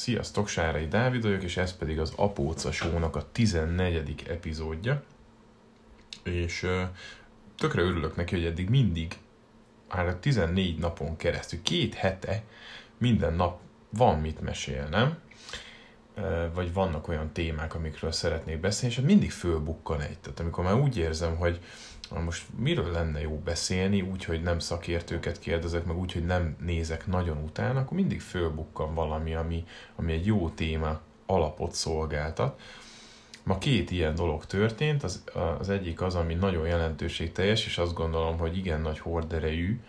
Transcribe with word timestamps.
Sziasztok, 0.00 0.48
Sárai 0.48 0.88
Dávid 0.88 1.22
vagyok, 1.22 1.42
és 1.42 1.56
ez 1.56 1.76
pedig 1.76 1.98
az 1.98 2.12
Apóca 2.16 2.72
Show-nak 2.72 3.16
a 3.16 3.32
14. 3.32 4.24
epizódja. 4.28 5.02
És 6.22 6.62
ö, 6.62 6.82
tökre 7.56 7.82
örülök 7.82 8.16
neki, 8.16 8.34
hogy 8.34 8.44
eddig 8.44 8.68
mindig, 8.68 9.18
már 9.94 10.14
14 10.14 10.78
napon 10.78 11.16
keresztül, 11.16 11.62
két 11.62 11.94
hete, 11.94 12.42
minden 12.98 13.34
nap 13.34 13.60
van 13.90 14.20
mit 14.20 14.40
mesélnem, 14.40 15.18
vagy 16.54 16.72
vannak 16.72 17.08
olyan 17.08 17.32
témák, 17.32 17.74
amikről 17.74 18.12
szeretnék 18.12 18.60
beszélni, 18.60 18.94
és 18.94 19.00
mindig 19.00 19.30
fölbukkan 19.30 20.00
egy. 20.00 20.18
Tehát 20.18 20.40
amikor 20.40 20.64
már 20.64 20.74
úgy 20.74 20.96
érzem, 20.96 21.36
hogy 21.36 21.60
most 22.24 22.46
miről 22.56 22.90
lenne 22.90 23.20
jó 23.20 23.40
beszélni, 23.44 24.00
úgy, 24.00 24.24
hogy 24.24 24.42
nem 24.42 24.58
szakértőket 24.58 25.38
kérdezek, 25.38 25.84
meg 25.84 25.98
úgy, 25.98 26.12
hogy 26.12 26.26
nem 26.26 26.56
nézek 26.60 27.06
nagyon 27.06 27.36
utána, 27.36 27.80
akkor 27.80 27.96
mindig 27.96 28.20
fölbukkan 28.20 28.94
valami, 28.94 29.34
ami, 29.34 29.64
ami 29.96 30.12
egy 30.12 30.26
jó 30.26 30.48
téma 30.48 31.00
alapot 31.26 31.72
szolgáltat. 31.74 32.60
Ma 33.42 33.58
két 33.58 33.90
ilyen 33.90 34.14
dolog 34.14 34.46
történt, 34.46 35.02
az, 35.02 35.24
az 35.58 35.68
egyik 35.68 36.00
az, 36.00 36.14
ami 36.14 36.34
nagyon 36.34 36.66
jelentőségteljes, 36.66 37.66
és 37.66 37.78
azt 37.78 37.94
gondolom, 37.94 38.38
hogy 38.38 38.56
igen 38.56 38.80
nagy 38.80 38.98
horderejű 38.98 39.80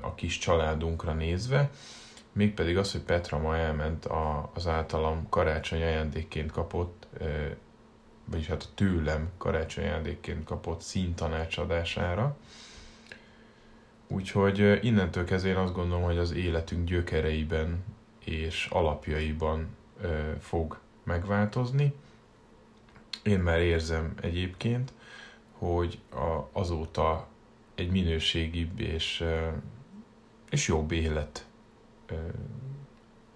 a 0.00 0.14
kis 0.14 0.38
családunkra 0.38 1.12
nézve, 1.12 1.70
mégpedig 2.32 2.76
az, 2.76 2.92
hogy 2.92 3.00
Petra 3.00 3.38
ma 3.38 3.56
elment 3.56 4.08
az 4.54 4.66
általam 4.66 5.28
karácsony 5.28 5.82
ajándékként 5.82 6.52
kapott 6.52 7.06
vagyis 8.24 8.46
hát 8.46 8.68
tőlem 8.74 9.30
karácsony 9.38 9.84
ajándékként 9.84 10.44
kapott 10.44 10.80
színtanácsadására. 10.80 12.36
Úgyhogy 14.06 14.84
innentől 14.84 15.24
kezdve 15.24 15.50
én 15.50 15.56
azt 15.56 15.74
gondolom, 15.74 16.02
hogy 16.02 16.18
az 16.18 16.32
életünk 16.32 16.88
gyökereiben 16.88 17.84
és 18.24 18.68
alapjaiban 18.70 19.76
fog 20.40 20.78
megváltozni. 21.02 21.92
Én 23.22 23.38
már 23.38 23.60
érzem 23.60 24.14
egyébként, 24.20 24.92
hogy 25.52 25.98
a, 26.10 26.48
azóta 26.52 27.26
egy 27.74 27.90
minőségibb 27.90 28.80
és, 28.80 29.24
és 30.50 30.68
jobb 30.68 30.92
élet 30.92 31.46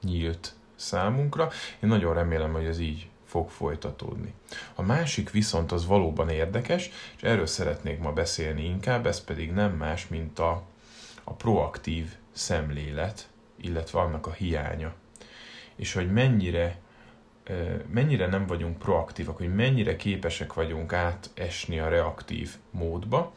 nyílt 0.02 0.54
számunkra. 0.74 1.50
Én 1.82 1.88
nagyon 1.88 2.14
remélem, 2.14 2.52
hogy 2.52 2.64
ez 2.64 2.78
így 2.78 3.08
fog 3.24 3.50
folytatódni. 3.50 4.34
A 4.74 4.82
másik 4.82 5.30
viszont 5.30 5.72
az 5.72 5.86
valóban 5.86 6.28
érdekes, 6.28 6.90
és 7.16 7.22
erről 7.22 7.46
szeretnék 7.46 7.98
ma 7.98 8.12
beszélni 8.12 8.64
inkább, 8.64 9.06
ez 9.06 9.24
pedig 9.24 9.52
nem 9.52 9.72
más, 9.72 10.08
mint 10.08 10.38
a, 10.38 10.62
a 11.24 11.32
proaktív 11.32 12.14
szemlélet, 12.32 13.28
illetve 13.56 14.00
annak 14.00 14.26
a 14.26 14.32
hiánya. 14.32 14.94
És 15.76 15.92
hogy 15.92 16.12
mennyire 16.12 16.78
mennyire 17.90 18.26
nem 18.26 18.46
vagyunk 18.46 18.78
proaktívak, 18.78 19.36
hogy 19.36 19.54
mennyire 19.54 19.96
képesek 19.96 20.52
vagyunk 20.52 20.92
átesni 20.92 21.78
a 21.78 21.88
reaktív 21.88 22.56
módba, 22.70 23.32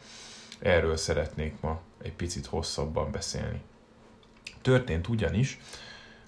erről 0.58 0.96
szeretnék 0.96 1.60
ma 1.60 1.80
egy 2.02 2.12
picit 2.12 2.46
hosszabban 2.46 3.10
beszélni. 3.10 3.60
Történt 4.62 5.08
ugyanis, 5.08 5.58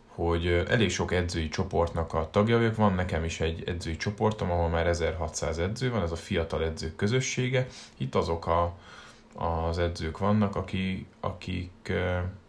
hogy 0.06 0.46
elég 0.46 0.90
sok 0.90 1.12
edzői 1.12 1.48
csoportnak 1.48 2.14
a 2.14 2.28
tagja 2.30 2.56
vagyok, 2.56 2.76
van 2.76 2.94
nekem 2.94 3.24
is 3.24 3.40
egy 3.40 3.62
edzői 3.66 3.96
csoportom, 3.96 4.50
ahol 4.50 4.68
már 4.68 4.86
1600 4.86 5.58
edző 5.58 5.90
van, 5.90 6.02
ez 6.02 6.12
a 6.12 6.16
fiatal 6.16 6.64
edzők 6.64 6.96
közössége. 6.96 7.66
Itt 7.96 8.14
azok 8.14 8.46
a, 8.46 8.76
az 9.34 9.78
edzők 9.78 10.18
vannak, 10.18 10.56
akik, 10.56 11.06
akik 11.20 11.92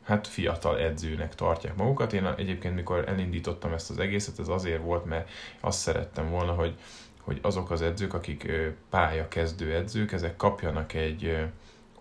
hát 0.04 0.28
fiatal 0.28 0.80
edzőnek 0.80 1.36
tartják 1.36 1.76
magukat. 1.76 2.14
Én 2.14 2.26
egyébként, 2.26 2.76
mikor 2.76 3.04
elindítottam 3.08 3.74
ezt 3.74 3.90
az 3.90 4.00
egészet, 4.00 4.40
ez 4.40 4.48
azért 4.48 4.82
volt, 4.82 5.06
mert 5.06 5.30
azt 5.60 5.80
szerettem 5.80 6.30
volna, 6.30 6.52
hogy, 6.52 6.76
hogy 7.22 7.40
azok 7.42 7.72
az 7.72 7.82
edzők, 7.82 8.14
akik 8.14 8.52
pályakezdő 8.90 9.76
edzők, 9.76 10.12
ezek 10.12 10.36
kapjanak 10.36 10.94
egy 10.94 11.38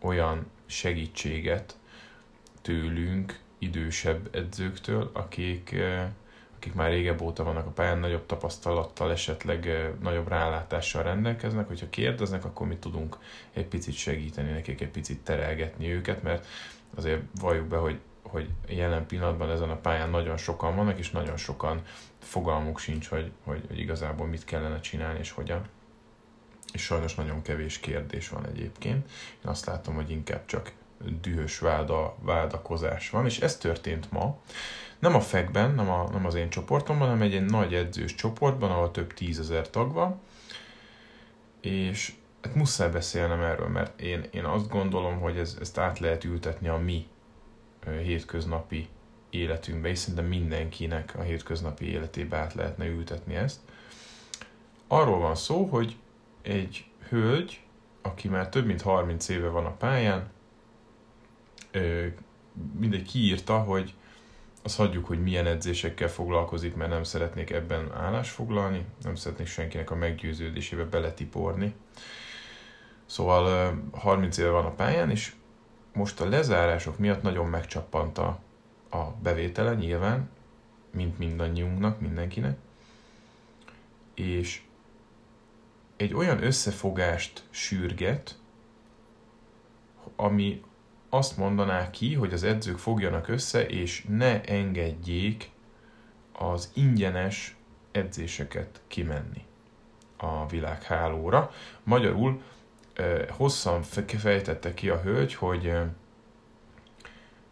olyan 0.00 0.46
segítséget 0.66 1.76
tőlünk, 2.62 3.40
idősebb 3.62 4.28
edzőktől, 4.34 5.10
akik, 5.12 5.72
eh, 5.72 6.08
akik 6.56 6.74
már 6.74 6.90
régebb 6.90 7.20
óta 7.20 7.44
vannak 7.44 7.66
a 7.66 7.70
pályán, 7.70 7.98
nagyobb 7.98 8.26
tapasztalattal, 8.26 9.10
esetleg 9.10 9.68
eh, 9.68 9.90
nagyobb 10.00 10.28
rálátással 10.28 11.02
rendelkeznek, 11.02 11.68
hogyha 11.68 11.90
kérdeznek, 11.90 12.44
akkor 12.44 12.66
mi 12.66 12.76
tudunk 12.76 13.18
egy 13.52 13.66
picit 13.66 13.94
segíteni 13.94 14.50
nekik, 14.50 14.80
egy 14.80 14.90
picit 14.90 15.20
terelgetni 15.24 15.92
őket, 15.92 16.22
mert 16.22 16.46
azért 16.94 17.22
valljuk 17.40 17.66
be, 17.66 17.76
hogy, 17.76 17.98
hogy 18.22 18.48
jelen 18.68 19.06
pillanatban 19.06 19.50
ezen 19.50 19.70
a 19.70 19.76
pályán 19.76 20.10
nagyon 20.10 20.36
sokan 20.36 20.76
vannak, 20.76 20.98
és 20.98 21.10
nagyon 21.10 21.36
sokan 21.36 21.82
fogalmuk 22.18 22.78
sincs, 22.78 23.08
hogy, 23.08 23.30
hogy, 23.44 23.64
hogy 23.68 23.78
igazából 23.78 24.26
mit 24.26 24.44
kellene 24.44 24.80
csinálni, 24.80 25.18
és 25.18 25.30
hogyan. 25.30 25.62
És 26.72 26.82
sajnos 26.82 27.14
nagyon 27.14 27.42
kevés 27.42 27.78
kérdés 27.78 28.28
van 28.28 28.46
egyébként. 28.46 29.10
Én 29.44 29.50
azt 29.50 29.66
látom, 29.66 29.94
hogy 29.94 30.10
inkább 30.10 30.46
csak 30.46 30.72
dühös 31.20 31.58
váda, 31.58 32.16
vádakozás 32.20 33.10
van, 33.10 33.24
és 33.24 33.40
ez 33.40 33.56
történt 33.56 34.10
ma. 34.10 34.38
Nem 34.98 35.14
a 35.14 35.20
fekben, 35.20 35.74
nem, 35.74 35.90
a, 35.90 36.08
nem 36.12 36.26
az 36.26 36.34
én 36.34 36.50
csoportomban, 36.50 37.06
hanem 37.06 37.22
egy, 37.22 37.34
egy 37.34 37.44
nagy 37.44 37.74
edzős 37.74 38.14
csoportban, 38.14 38.70
ahol 38.70 38.90
több 38.90 39.14
tízezer 39.14 39.70
tag 39.70 39.92
van, 39.92 40.20
és 41.60 42.12
hát 42.42 42.54
muszáj 42.54 42.90
beszélnem 42.90 43.40
erről, 43.42 43.68
mert 43.68 44.00
én, 44.00 44.24
én 44.30 44.44
azt 44.44 44.68
gondolom, 44.68 45.20
hogy 45.20 45.36
ez, 45.36 45.56
ezt 45.60 45.78
át 45.78 45.98
lehet 45.98 46.24
ültetni 46.24 46.68
a 46.68 46.76
mi 46.76 47.06
hétköznapi 48.02 48.88
életünkbe, 49.30 49.88
és 49.88 49.98
szerintem 49.98 50.26
mindenkinek 50.26 51.14
a 51.18 51.22
hétköznapi 51.22 51.84
életébe 51.84 52.36
át 52.36 52.54
lehetne 52.54 52.86
ültetni 52.86 53.34
ezt. 53.34 53.60
Arról 54.86 55.18
van 55.18 55.34
szó, 55.34 55.64
hogy 55.64 55.96
egy 56.42 56.84
hölgy, 57.08 57.60
aki 58.02 58.28
már 58.28 58.48
több 58.48 58.66
mint 58.66 58.82
30 58.82 59.28
éve 59.28 59.48
van 59.48 59.64
a 59.64 59.76
pályán, 59.76 60.30
mindegy 62.78 63.02
kiírta, 63.02 63.58
hogy 63.58 63.94
azt 64.62 64.76
hagyjuk, 64.76 65.06
hogy 65.06 65.22
milyen 65.22 65.46
edzésekkel 65.46 66.08
foglalkozik, 66.08 66.74
mert 66.74 66.90
nem 66.90 67.02
szeretnék 67.02 67.50
ebben 67.50 67.92
állásfoglalni, 67.92 68.84
nem 69.02 69.14
szeretnék 69.14 69.46
senkinek 69.46 69.90
a 69.90 69.94
meggyőződésébe 69.94 70.84
beletiporni. 70.84 71.74
Szóval 73.06 73.74
30 73.92 74.36
éve 74.36 74.48
van 74.48 74.64
a 74.64 74.74
pályán, 74.74 75.10
és 75.10 75.32
most 75.92 76.20
a 76.20 76.28
lezárások 76.28 76.98
miatt 76.98 77.22
nagyon 77.22 77.46
megcsappant 77.46 78.18
a, 78.18 78.38
a 78.90 79.04
bevétele 79.22 79.74
nyilván, 79.74 80.30
mint 80.90 81.18
mindannyiunknak, 81.18 82.00
mindenkinek. 82.00 82.58
És 84.14 84.62
egy 85.96 86.14
olyan 86.14 86.42
összefogást 86.42 87.42
sürget, 87.50 88.38
ami 90.16 90.62
azt 91.14 91.36
mondaná 91.36 91.90
ki, 91.90 92.14
hogy 92.14 92.32
az 92.32 92.42
edzők 92.42 92.78
fogjanak 92.78 93.28
össze, 93.28 93.66
és 93.66 94.04
ne 94.08 94.40
engedjék 94.40 95.50
az 96.32 96.70
ingyenes 96.74 97.56
edzéseket 97.90 98.80
kimenni 98.86 99.44
a 100.16 100.46
világhálóra. 100.46 101.50
Magyarul 101.82 102.42
hosszan 103.28 103.82
fejtette 104.06 104.74
ki 104.74 104.88
a 104.88 105.00
hölgy, 105.00 105.34
hogy 105.34 105.72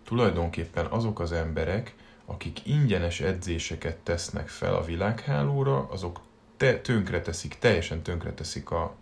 tulajdonképpen 0.05 0.87
azok 0.87 1.21
az 1.21 1.33
emberek, 1.33 1.95
akik 2.25 2.67
ingyenes 2.67 3.21
edzéseket 3.21 3.97
tesznek 3.97 4.49
fel 4.49 4.75
a 4.75 4.85
világhálóra, 4.85 5.89
azok 5.91 6.21
te, 6.57 6.81
tönkre 6.81 7.21
teszik, 7.21 7.59
teljesen 7.59 8.03
tönkre 8.03 8.33
teszik 8.33 8.71
a, 8.71 8.95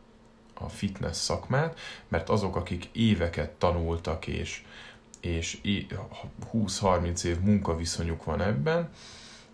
a 0.60 0.68
fitness 0.68 1.16
szakmát, 1.16 1.78
mert 2.08 2.28
azok, 2.28 2.56
akik 2.56 2.88
éveket 2.92 3.50
tanultak 3.50 4.26
és, 4.26 4.64
és 5.20 5.58
20-30 6.52 7.24
év 7.24 7.40
munkaviszonyuk 7.40 8.24
van 8.24 8.40
ebben, 8.40 8.90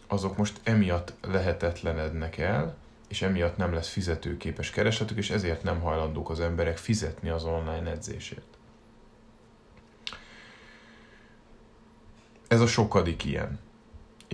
azok 0.06 0.36
most 0.36 0.60
emiatt 0.62 1.12
lehetetlenednek 1.20 2.38
el, 2.38 2.76
és 3.08 3.22
emiatt 3.22 3.56
nem 3.56 3.72
lesz 3.72 3.88
fizetőképes 3.88 4.70
keresetük, 4.70 5.18
és 5.18 5.30
ezért 5.30 5.62
nem 5.62 5.80
hajlandók 5.80 6.30
az 6.30 6.40
emberek 6.40 6.76
fizetni 6.76 7.28
az 7.28 7.44
online 7.44 7.90
edzésért. 7.90 8.56
Ez 12.48 12.60
a 12.60 12.66
sokadik 12.66 13.24
ilyen 13.24 13.58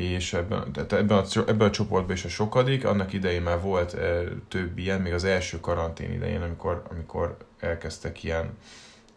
és 0.02 0.32
ebben, 0.32 0.72
tehát 0.72 0.92
ebben, 0.92 1.18
a, 1.18 1.24
ebben 1.46 1.68
a 1.68 1.70
csoportban 1.70 2.16
is 2.16 2.24
a 2.24 2.28
sokadik, 2.28 2.84
annak 2.84 3.12
idején 3.12 3.42
már 3.42 3.60
volt 3.60 3.94
e, 3.94 4.22
több 4.48 4.78
ilyen, 4.78 5.00
még 5.00 5.12
az 5.12 5.24
első 5.24 5.60
karantén 5.60 6.12
idején, 6.12 6.42
amikor, 6.42 6.82
amikor 6.90 7.36
elkezdtek 7.58 8.22
ilyen 8.22 8.56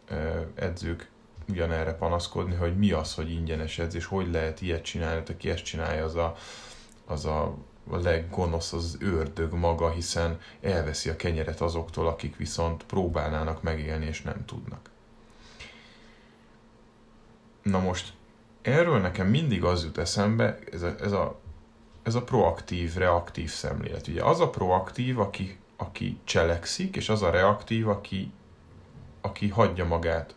e, 0.08 0.46
edzők 0.54 1.08
ugyanerre 1.48 1.94
panaszkodni, 1.94 2.54
hogy 2.54 2.76
mi 2.76 2.90
az, 2.90 3.14
hogy 3.14 3.30
ingyenes 3.30 3.78
edzés, 3.78 4.04
hogy 4.04 4.30
lehet 4.30 4.60
ilyet 4.60 4.82
csinálni, 4.82 5.20
hogy 5.20 5.34
aki 5.34 5.50
ezt 5.50 5.64
csinálja, 5.64 6.04
az 6.04 6.14
a, 6.14 6.36
az 7.06 7.24
a, 7.24 7.56
a 7.90 7.96
leggonosz 7.96 8.72
az 8.72 8.96
ördög 9.00 9.52
maga, 9.52 9.90
hiszen 9.90 10.38
elveszi 10.60 11.10
a 11.10 11.16
kenyeret 11.16 11.60
azoktól, 11.60 12.06
akik 12.06 12.36
viszont 12.36 12.84
próbálnának 12.84 13.62
megélni, 13.62 14.06
és 14.06 14.22
nem 14.22 14.44
tudnak. 14.44 14.90
Na 17.62 17.78
most 17.78 18.12
erről 18.64 18.98
nekem 18.98 19.26
mindig 19.26 19.64
az 19.64 19.84
jut 19.84 19.98
eszembe, 19.98 20.58
ez 20.72 20.82
a, 20.82 20.94
ez 21.00 21.12
a 21.12 21.42
ez 22.04 22.14
a 22.14 22.22
proaktív, 22.22 22.94
reaktív 22.94 23.50
szemlélet. 23.50 24.06
Ugye 24.08 24.22
az 24.22 24.40
a 24.40 24.50
proaktív, 24.50 25.18
aki, 25.18 25.58
aki 25.76 26.18
cselekszik, 26.24 26.96
és 26.96 27.08
az 27.08 27.22
a 27.22 27.30
reaktív, 27.30 27.88
aki, 27.88 28.32
aki 29.20 29.48
hagyja 29.48 29.84
magát 29.84 30.34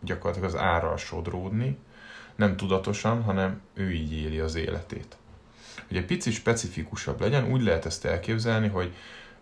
gyakorlatilag 0.00 0.48
az 0.48 0.56
árral 0.60 0.96
sodródni, 0.96 1.78
nem 2.34 2.56
tudatosan, 2.56 3.22
hanem 3.22 3.60
ő 3.74 3.92
így 3.92 4.12
éli 4.12 4.38
az 4.38 4.54
életét. 4.54 5.16
Egy 5.88 6.04
pici 6.04 6.30
specifikusabb 6.30 7.20
legyen, 7.20 7.50
úgy 7.50 7.62
lehet 7.62 7.86
ezt 7.86 8.04
elképzelni, 8.04 8.68
hogy 8.68 8.94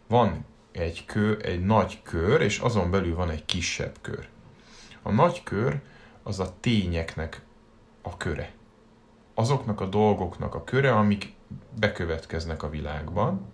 van 0.06 0.44
egy 0.72 1.04
kör, 1.04 1.46
egy 1.46 1.64
nagy 1.64 2.02
kör, 2.02 2.40
és 2.40 2.58
azon 2.58 2.90
belül 2.90 3.14
van 3.14 3.30
egy 3.30 3.44
kisebb 3.44 3.94
kör. 4.00 4.28
A 5.02 5.10
nagy 5.10 5.42
kör 5.42 5.80
az 6.22 6.40
a 6.40 6.54
tényeknek 6.60 7.40
a 8.04 8.16
köre. 8.16 8.52
Azoknak 9.34 9.80
a 9.80 9.86
dolgoknak 9.86 10.54
a 10.54 10.64
köre, 10.64 10.94
amik 10.94 11.32
bekövetkeznek 11.78 12.62
a 12.62 12.70
világban, 12.70 13.52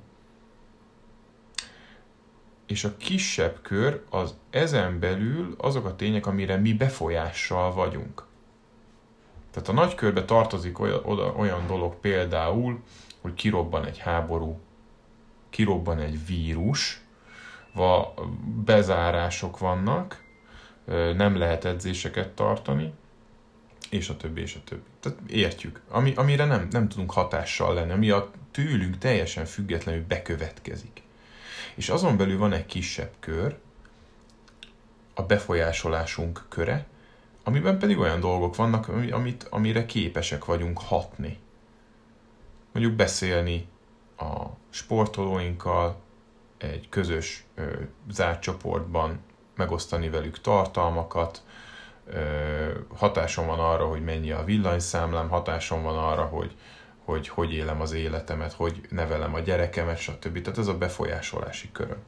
és 2.67 2.85
a 2.85 2.97
kisebb 2.97 3.59
kör 3.63 4.05
az 4.11 4.35
ezen 4.51 4.99
belül 4.99 5.55
azok 5.59 5.85
a 5.85 5.97
tények, 5.97 6.27
amire 6.27 6.57
mi 6.57 6.73
befolyással 6.73 7.73
vagyunk. 7.73 8.25
Tehát 9.51 9.69
a 9.69 9.73
nagy 9.73 9.95
körbe 9.95 10.25
tartozik 10.25 10.79
olyan, 10.79 11.01
oda, 11.05 11.65
dolog 11.67 11.95
például, 11.95 12.83
hogy 13.21 13.35
kirobban 13.35 13.85
egy 13.85 13.99
háború, 13.99 14.61
kirobban 15.51 15.99
egy 15.99 16.27
vírus, 16.27 17.01
va, 17.75 18.15
bezárások 18.65 19.59
vannak, 19.59 20.25
nem 21.17 21.37
lehet 21.37 21.65
edzéseket 21.65 22.29
tartani, 22.29 22.93
és 23.91 24.09
a 24.09 24.17
többi, 24.17 24.41
és 24.41 24.55
a 24.55 24.61
többi. 24.65 24.89
Tehát 25.01 25.19
értjük. 25.27 25.81
Ami, 25.89 26.13
amire 26.15 26.45
nem, 26.45 26.69
nem 26.71 26.89
tudunk 26.89 27.13
hatással 27.13 27.75
lenni, 27.75 27.93
ami 27.93 28.11
a 28.11 28.31
tőlünk 28.51 28.99
teljesen 28.99 29.45
függetlenül 29.45 30.05
bekövetkezik. 30.07 31.03
És 31.75 31.89
azon 31.89 32.17
belül 32.17 32.39
van 32.39 32.53
egy 32.53 32.67
kisebb 32.67 33.13
kör, 33.21 33.59
a 35.15 35.23
befolyásolásunk 35.23 36.45
köre, 36.49 36.87
amiben 37.45 37.79
pedig 37.79 37.99
olyan 37.99 38.21
dolgok 38.21 38.57
vannak, 38.57 38.89
amit, 38.89 39.47
amire 39.51 39.87
képesek 39.87 40.45
vagyunk 40.45 40.79
hatni. 40.79 41.39
Mondjuk 42.73 42.97
beszélni 42.97 43.69
a 44.17 44.45
sportolóinkkal, 44.71 46.01
egy 46.59 46.89
közös 46.89 47.45
ö, 47.55 47.73
zárt 48.11 48.43
csoportban 48.43 49.21
megosztani 49.57 50.09
velük 50.09 50.41
tartalmakat, 50.41 51.43
hatásom 52.97 53.47
van 53.47 53.59
arra, 53.59 53.87
hogy 53.87 54.05
mennyi 54.05 54.31
a 54.31 54.45
villanyszámlám, 54.45 55.29
hatásom 55.29 55.83
van 55.83 55.99
arra, 55.99 56.25
hogy 56.25 56.57
hogy 57.11 57.29
hogy 57.29 57.53
élem 57.53 57.81
az 57.81 57.93
életemet, 57.93 58.53
hogy 58.53 58.81
nevelem 58.91 59.35
a 59.35 59.41
gyerekemet, 59.41 59.99
stb. 59.99 60.41
Tehát 60.43 60.59
ez 60.59 60.67
a 60.67 60.79
befolyásolási 60.79 61.73
köröm. 61.73 62.03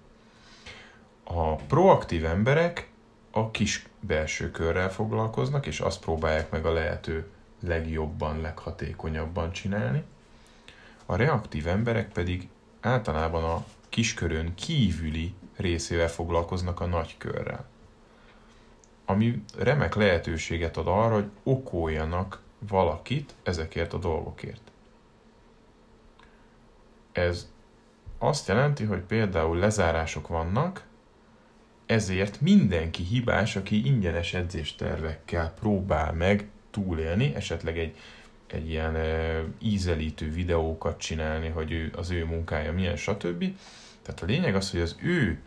A 1.25 1.55
proaktív 1.55 2.25
emberek 2.25 2.89
a 3.31 3.51
kis 3.51 3.87
belső 4.01 4.51
körrel 4.51 4.91
foglalkoznak, 4.91 5.67
és 5.67 5.81
azt 5.81 6.01
próbálják 6.01 6.51
meg 6.51 6.67
a 6.67 6.73
lehető 6.73 7.27
legjobban, 7.61 8.41
leghatékonyabban 8.41 9.53
csinálni. 9.53 10.03
A 11.07 11.17
reaktív 11.17 11.67
emberek 11.67 12.13
pedig 12.13 12.49
általában 12.81 13.45
a 13.45 13.65
kiskörön 13.89 14.55
kívüli 14.55 15.35
részével 15.57 16.09
foglalkoznak 16.09 16.81
a 16.81 16.87
nagy 16.87 17.15
körrel. 17.19 17.65
Ami 19.13 19.43
remek 19.59 19.95
lehetőséget 19.95 20.77
ad 20.77 20.87
arra, 20.87 21.15
hogy 21.15 21.31
okoljanak 21.43 22.43
valakit 22.69 23.35
ezekért 23.43 23.93
a 23.93 23.99
dolgokért. 23.99 24.61
Ez 27.13 27.51
azt 28.19 28.49
jelenti, 28.49 28.85
hogy 28.85 29.01
például 29.01 29.59
lezárások 29.59 30.29
vannak, 30.29 30.85
ezért 31.87 32.41
mindenki 32.41 33.03
hibás, 33.03 33.57
aki 33.57 33.87
ingyenes 33.87 34.35
edzéstervekkel 34.35 35.53
próbál 35.61 36.13
meg 36.13 36.49
túlélni, 36.71 37.35
esetleg 37.35 37.79
egy, 37.79 37.97
egy 38.47 38.69
ilyen 38.69 38.97
e, 38.97 39.45
ízelítő 39.59 40.31
videókat 40.31 40.99
csinálni, 40.99 41.49
hogy 41.49 41.73
ő, 41.73 41.93
az 41.97 42.11
ő 42.11 42.25
munkája 42.25 42.73
milyen, 42.73 42.97
stb. 42.97 43.45
Tehát 44.03 44.23
a 44.23 44.27
lényeg 44.27 44.55
az, 44.55 44.71
hogy 44.71 44.81
az 44.81 44.97
ő 45.03 45.39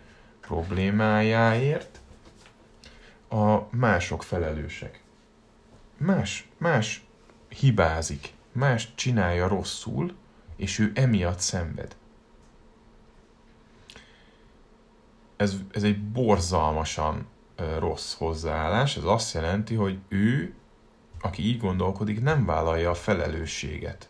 problémájáért 0.42 2.00
a 3.30 3.68
mások 3.72 4.24
felelősek. 4.24 5.04
Más, 5.98 6.50
más 6.58 7.06
hibázik, 7.50 8.34
más 8.52 8.96
csinálja 8.96 9.48
rosszul, 9.48 10.16
és 10.56 10.80
ő 10.80 10.92
emiatt 10.96 11.40
szenved. 11.40 11.96
Ez, 15.36 15.56
ez 15.72 15.84
egy 15.84 16.04
borzalmasan 16.04 17.28
rossz 17.80 18.14
hozzáállás, 18.14 18.98
ez 18.98 19.04
azt 19.04 19.34
jelenti, 19.34 19.76
hogy 19.76 20.00
ő, 20.08 20.54
aki 21.22 21.46
így 21.46 21.60
gondolkodik, 21.60 22.22
nem 22.22 22.46
vállalja 22.46 22.90
a 22.90 22.96
felelősséget 22.96 24.10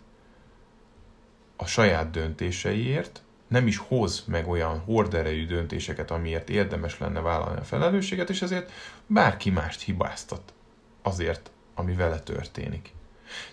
a 1.55 1.65
saját 1.65 2.11
döntéseiért, 2.11 3.23
nem 3.47 3.67
is 3.67 3.77
hoz 3.77 4.23
meg 4.27 4.47
olyan 4.47 4.79
horderejű 4.79 5.45
döntéseket, 5.45 6.11
amiért 6.11 6.49
érdemes 6.49 6.99
lenne 6.99 7.19
vállalni 7.19 7.59
a 7.59 7.63
felelősséget, 7.63 8.29
és 8.29 8.41
ezért 8.41 8.71
bárki 9.07 9.49
mást 9.49 9.81
hibáztat 9.81 10.53
azért, 11.01 11.51
ami 11.75 11.93
vele 11.93 12.19
történik. 12.19 12.93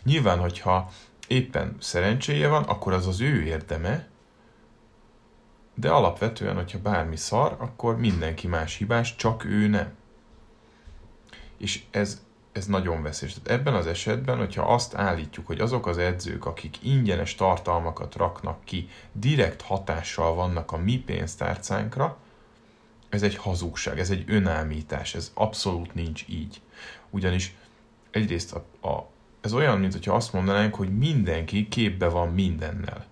Nyilván, 0.02 0.38
hogyha 0.38 0.90
éppen 1.26 1.76
szerencséje 1.80 2.48
van, 2.48 2.62
akkor 2.62 2.92
az 2.92 3.06
az 3.06 3.20
ő 3.20 3.42
érdeme, 3.42 4.08
de 5.74 5.90
alapvetően, 5.90 6.54
hogyha 6.54 6.78
bármi 6.78 7.16
szar, 7.16 7.56
akkor 7.58 7.98
mindenki 7.98 8.46
más 8.46 8.76
hibás, 8.76 9.16
csak 9.16 9.44
ő 9.44 9.66
nem. 9.66 9.92
És 11.56 11.82
ez, 11.90 12.22
ez 12.52 12.66
nagyon 12.66 13.02
veszélyes. 13.02 13.34
Tehát 13.42 13.60
ebben 13.60 13.74
az 13.74 13.86
esetben, 13.86 14.36
hogyha 14.36 14.62
azt 14.62 14.94
állítjuk, 14.94 15.46
hogy 15.46 15.60
azok 15.60 15.86
az 15.86 15.98
edzők, 15.98 16.46
akik 16.46 16.76
ingyenes 16.82 17.34
tartalmakat 17.34 18.14
raknak 18.14 18.64
ki, 18.64 18.88
direkt 19.12 19.62
hatással 19.62 20.34
vannak 20.34 20.72
a 20.72 20.76
mi 20.76 20.98
pénztárcánkra, 20.98 22.16
ez 23.08 23.22
egy 23.22 23.36
hazugság, 23.36 23.98
ez 23.98 24.10
egy 24.10 24.24
önállítás, 24.26 25.14
ez 25.14 25.30
abszolút 25.34 25.94
nincs 25.94 26.24
így. 26.28 26.60
Ugyanis 27.10 27.54
egyrészt 28.10 28.52
a, 28.52 28.88
a, 28.88 29.08
ez 29.40 29.52
olyan, 29.52 29.80
mint 29.80 29.92
hogyha 29.92 30.14
azt 30.14 30.32
mondanánk, 30.32 30.74
hogy 30.74 30.98
mindenki 30.98 31.68
képbe 31.68 32.08
van 32.08 32.28
mindennel. 32.28 33.06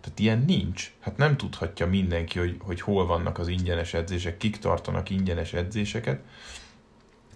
Tehát 0.00 0.18
ilyen 0.18 0.44
nincs. 0.46 0.92
Hát 1.00 1.16
nem 1.16 1.36
tudhatja 1.36 1.86
mindenki, 1.86 2.38
hogy, 2.38 2.56
hogy 2.60 2.80
hol 2.80 3.06
vannak 3.06 3.38
az 3.38 3.48
ingyenes 3.48 3.94
edzések, 3.94 4.36
kik 4.36 4.58
tartanak 4.58 5.10
ingyenes 5.10 5.52
edzéseket, 5.52 6.20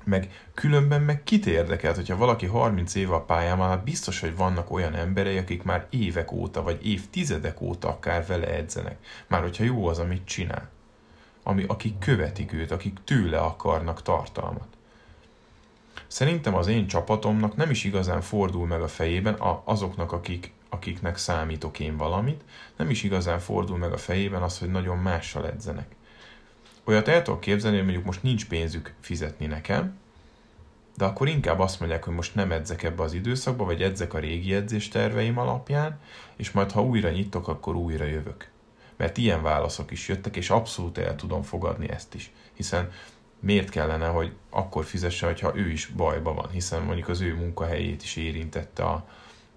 meg 0.05 0.49
különben 0.55 1.03
meg 1.03 1.23
kit 1.23 1.47
érdekelt, 1.47 1.97
hogyha 1.97 2.17
valaki 2.17 2.47
30 2.47 2.95
éve 2.95 3.15
a 3.15 3.25
pályán 3.25 3.59
van, 3.59 3.69
hát 3.69 3.85
biztos, 3.85 4.21
hogy 4.21 4.37
vannak 4.37 4.71
olyan 4.71 4.95
emberei, 4.95 5.39
akik 5.39 5.63
már 5.63 5.87
évek 5.91 6.33
óta, 6.33 6.63
vagy 6.63 6.87
évtizedek 6.87 7.61
óta 7.61 7.89
akár 7.89 8.27
vele 8.27 8.47
edzenek. 8.47 8.97
Már 9.27 9.41
hogyha 9.41 9.65
jó 9.65 9.87
az, 9.87 9.99
amit 9.99 10.25
csinál. 10.25 10.71
Ami, 11.43 11.65
akik 11.67 11.99
követik 11.99 12.53
őt, 12.53 12.71
akik 12.71 12.99
tőle 13.05 13.39
akarnak 13.39 14.03
tartalmat. 14.03 14.69
Szerintem 16.07 16.55
az 16.55 16.67
én 16.67 16.87
csapatomnak 16.87 17.57
nem 17.57 17.71
is 17.71 17.85
igazán 17.85 18.21
fordul 18.21 18.67
meg 18.67 18.83
a 18.83 18.89
fejében 18.89 19.37
azoknak, 19.65 20.13
akik, 20.13 20.53
akiknek 20.69 21.17
számítok 21.17 21.79
én 21.79 21.97
valamit, 21.97 22.41
nem 22.77 22.91
is 22.91 23.03
igazán 23.03 23.39
fordul 23.39 23.79
meg 23.79 23.93
a 23.93 23.97
fejében 23.97 24.43
az, 24.43 24.59
hogy 24.59 24.71
nagyon 24.71 24.99
mással 24.99 25.47
edzenek. 25.47 25.95
Olyat 26.85 27.09
el 27.09 27.23
tudok 27.23 27.41
képzelni, 27.41 27.77
hogy 27.77 27.85
mondjuk 27.85 28.07
most 28.07 28.23
nincs 28.23 28.47
pénzük 28.47 28.95
fizetni 29.01 29.47
nekem, 29.47 30.01
de 30.97 31.05
akkor 31.05 31.29
inkább 31.29 31.59
azt 31.59 31.81
mondják, 31.81 32.05
hogy 32.05 32.15
most 32.15 32.35
nem 32.35 32.53
edzek 32.53 32.83
ebbe 32.83 33.03
az 33.03 33.12
időszakba, 33.12 33.65
vagy 33.65 33.83
edzek 33.83 34.15
a 34.15 34.19
régi 34.19 34.55
edzés 34.55 34.89
terveim 34.89 35.39
alapján, 35.39 36.01
és 36.37 36.51
majd 36.51 36.71
ha 36.71 36.83
újra 36.83 37.11
nyitok, 37.11 37.49
akkor 37.49 37.75
újra 37.75 38.05
jövök. 38.05 38.51
Mert 38.97 39.17
ilyen 39.17 39.43
válaszok 39.43 39.91
is 39.91 40.09
jöttek, 40.09 40.37
és 40.37 40.51
abszolút 40.51 40.99
el 40.99 41.17
tudom 41.17 41.43
fogadni 41.43 41.91
ezt 41.91 42.15
is. 42.15 42.33
Hiszen 42.55 42.91
miért 43.41 43.69
kellene, 43.69 44.07
hogy 44.07 44.33
akkor 44.51 44.85
fizesse, 44.85 45.27
hogyha 45.27 45.57
ő 45.57 45.71
is 45.71 45.87
bajba 45.87 46.35
van, 46.35 46.51
hiszen 46.51 46.83
mondjuk 46.83 47.09
az 47.09 47.21
ő 47.21 47.35
munkahelyét 47.35 48.03
is 48.03 48.17
érintette 48.17 48.85
a, 48.85 49.07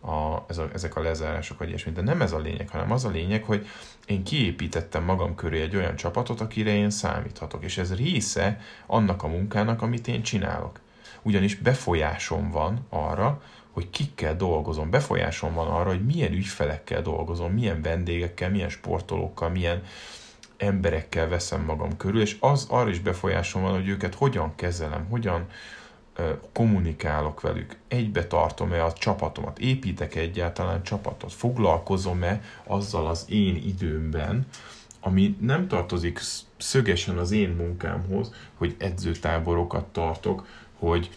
a, 0.06 0.46
ez 0.48 0.58
a, 0.58 0.70
ezek 0.74 0.96
a 0.96 1.02
lezárások, 1.02 1.58
vagy 1.58 1.68
ilyesmi. 1.68 1.92
De 1.92 2.02
nem 2.02 2.22
ez 2.22 2.32
a 2.32 2.40
lényeg, 2.40 2.70
hanem 2.70 2.92
az 2.92 3.06
a 3.06 3.10
lényeg, 3.10 3.44
hogy 3.44 3.68
én 4.06 4.24
kiépítettem 4.24 5.04
magam 5.04 5.36
köré 5.36 5.62
egy 5.62 5.76
olyan 5.76 5.96
csapatot, 5.96 6.42
akire 6.42 6.76
én 6.76 6.90
számíthatok, 6.90 7.64
és 7.64 7.78
ez 7.78 7.96
része 7.96 8.60
annak 8.86 9.24
a 9.24 9.28
munkának, 9.28 9.82
amit 9.82 10.08
én 10.08 10.22
csinálok. 10.22 10.80
Ugyanis 11.22 11.56
befolyásom 11.56 12.52
van 12.52 12.86
arra, 12.90 13.42
hogy 13.72 13.90
kikkel 13.90 14.36
dolgozom, 14.36 14.90
befolyásom 14.90 15.54
van 15.54 15.68
arra, 15.68 15.90
hogy 15.90 16.06
milyen 16.06 16.34
ügyfelekkel 16.34 17.02
dolgozom, 17.02 17.54
milyen 17.54 17.82
vendégekkel, 17.82 18.50
milyen 18.50 18.70
sportolókkal, 18.70 19.50
milyen 19.50 19.84
emberekkel 20.58 21.28
veszem 21.28 21.62
magam 21.62 21.98
körül, 21.98 22.22
és 22.22 22.38
az 22.40 22.68
arra 22.70 22.90
is 22.90 23.00
befolyásom 23.00 23.62
van, 23.62 23.74
hogy 23.74 23.88
őket 23.88 24.16
hogyan 24.16 24.56
kezelem, 24.56 25.06
hogyan 25.10 25.46
kommunikálok 26.54 27.42
velük, 27.42 27.78
egybe 27.88 28.28
tartom-e 28.28 28.84
a 28.84 28.94
csapatomat, 28.94 29.60
építek 29.60 30.16
-e 30.16 30.20
egyáltalán 30.20 30.84
csapatot, 30.84 31.34
foglalkozom-e 31.34 32.42
azzal 32.64 33.08
az 33.08 33.26
én 33.30 33.56
időmben, 33.56 34.48
ami 35.00 35.38
nem 35.42 35.68
tartozik 35.68 36.20
szögesen 36.58 37.18
az 37.18 37.32
én 37.32 37.50
munkámhoz, 37.50 38.34
hogy 38.54 38.76
edzőtáborokat 38.78 39.86
tartok, 39.86 40.48
hogy, 40.80 41.10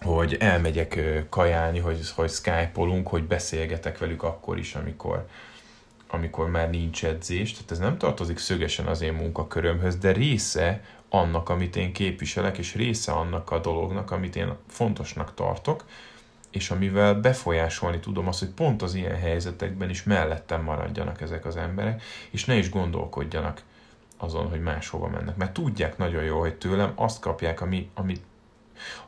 hogy 0.00 0.34
elmegyek 0.34 1.24
kajálni, 1.28 1.78
hogy, 1.78 2.10
hogy 2.14 2.30
skype-olunk, 2.30 3.08
hogy 3.08 3.24
beszélgetek 3.24 3.98
velük 3.98 4.22
akkor 4.22 4.58
is, 4.58 4.74
amikor, 4.74 5.26
amikor 6.08 6.50
már 6.50 6.70
nincs 6.70 7.04
edzés. 7.04 7.52
Tehát 7.52 7.70
ez 7.70 7.78
nem 7.78 7.98
tartozik 7.98 8.38
szögesen 8.38 8.86
az 8.86 9.00
én 9.00 9.12
munkakörömhöz, 9.12 9.96
de 9.96 10.12
része 10.12 10.82
annak, 11.10 11.48
amit 11.48 11.76
én 11.76 11.92
képviselek, 11.92 12.58
és 12.58 12.74
része 12.74 13.12
annak 13.12 13.50
a 13.50 13.58
dolognak, 13.58 14.10
amit 14.10 14.36
én 14.36 14.52
fontosnak 14.68 15.34
tartok, 15.34 15.84
és 16.50 16.70
amivel 16.70 17.14
befolyásolni 17.14 18.00
tudom 18.00 18.28
azt, 18.28 18.38
hogy 18.38 18.48
pont 18.48 18.82
az 18.82 18.94
ilyen 18.94 19.16
helyzetekben 19.16 19.90
is 19.90 20.02
mellettem 20.02 20.62
maradjanak 20.62 21.20
ezek 21.20 21.44
az 21.44 21.56
emberek, 21.56 22.02
és 22.30 22.44
ne 22.44 22.54
is 22.54 22.70
gondolkodjanak 22.70 23.62
azon, 24.16 24.48
hogy 24.48 24.62
máshova 24.62 25.08
mennek. 25.08 25.36
Mert 25.36 25.52
tudják 25.52 25.98
nagyon 25.98 26.24
jól, 26.24 26.40
hogy 26.40 26.54
tőlem 26.54 26.92
azt 26.94 27.20
kapják, 27.20 27.60
ami, 27.60 27.90
ami, 27.94 28.16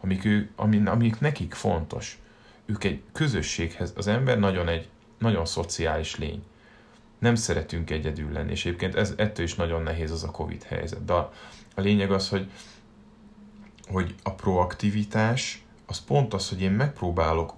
amik, 0.00 0.24
ő, 0.24 0.50
ami, 0.56 0.82
amik 0.86 1.20
nekik 1.20 1.54
fontos. 1.54 2.18
Ők 2.66 2.84
egy 2.84 3.02
közösséghez, 3.12 3.92
az 3.96 4.06
ember 4.06 4.38
nagyon 4.38 4.68
egy 4.68 4.88
nagyon 5.18 5.46
szociális 5.46 6.16
lény. 6.16 6.42
Nem 7.18 7.34
szeretünk 7.34 7.90
egyedül 7.90 8.32
lenni, 8.32 8.50
és 8.50 8.64
egyébként 8.64 8.94
ez, 8.94 9.12
ettől 9.16 9.44
is 9.44 9.54
nagyon 9.54 9.82
nehéz 9.82 10.10
az 10.10 10.24
a 10.24 10.30
Covid 10.30 10.62
helyzet. 10.62 11.04
De 11.04 11.12
a, 11.12 11.32
a 11.74 11.80
lényeg 11.80 12.12
az, 12.12 12.28
hogy, 12.28 12.50
hogy 13.88 14.14
a 14.22 14.30
proaktivitás 14.30 15.64
az 15.86 16.04
pont 16.04 16.34
az, 16.34 16.48
hogy 16.48 16.60
én 16.60 16.72
megpróbálok 16.72 17.54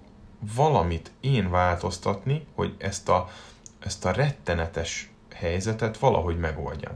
valamit 0.55 1.11
én 1.21 1.51
változtatni, 1.51 2.47
hogy 2.55 2.75
ezt 2.79 3.09
a, 3.09 3.29
ezt 3.79 4.05
a 4.05 4.11
rettenetes 4.11 5.11
helyzetet 5.35 5.99
valahogy 5.99 6.39
megoldjam. 6.39 6.93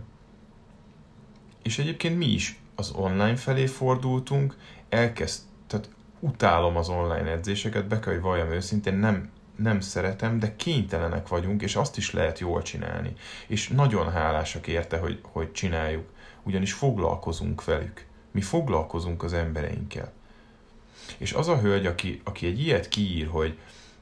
És 1.63 1.79
egyébként 1.79 2.19
mi 2.19 2.27
is 2.27 2.61
az 2.75 2.91
online 2.91 3.37
felé 3.37 3.67
fordultunk, 3.67 4.57
elkezd, 4.89 5.43
tehát 5.67 5.91
utálom 6.21 6.77
az 6.77 6.89
online 6.89 7.31
edzéseket, 7.31 7.87
be 7.87 8.01
kell, 8.01 8.13
hogy 8.13 8.23
valljam 8.23 8.51
őszintén, 8.51 8.95
nem, 8.95 9.31
nem 9.59 9.81
szeretem, 9.81 10.39
de 10.39 10.57
kénytelenek 10.57 11.29
vagyunk, 11.29 11.63
és 11.63 11.77
azt 11.77 11.97
is 11.97 12.13
lehet 12.13 12.39
jól 12.39 12.63
csinálni. 12.63 13.13
És 13.47 13.69
nagyon 13.69 14.11
hálásak 14.11 14.67
érte, 14.67 14.99
hogy, 14.99 15.21
hogy 15.23 15.53
csináljuk 15.53 16.09
ugyanis 16.43 16.73
foglalkozunk 16.73 17.65
velük. 17.65 18.07
Mi 18.31 18.41
foglalkozunk 18.41 19.23
az 19.23 19.33
embereinkkel. 19.33 20.13
És 21.17 21.33
az 21.33 21.49
a 21.49 21.59
hölgy, 21.59 21.87
aki, 21.87 22.21
aki 22.25 22.47
egy 22.47 22.61
ilyet 22.61 22.89
kiír, 22.89 23.27
hogy, 23.27 23.59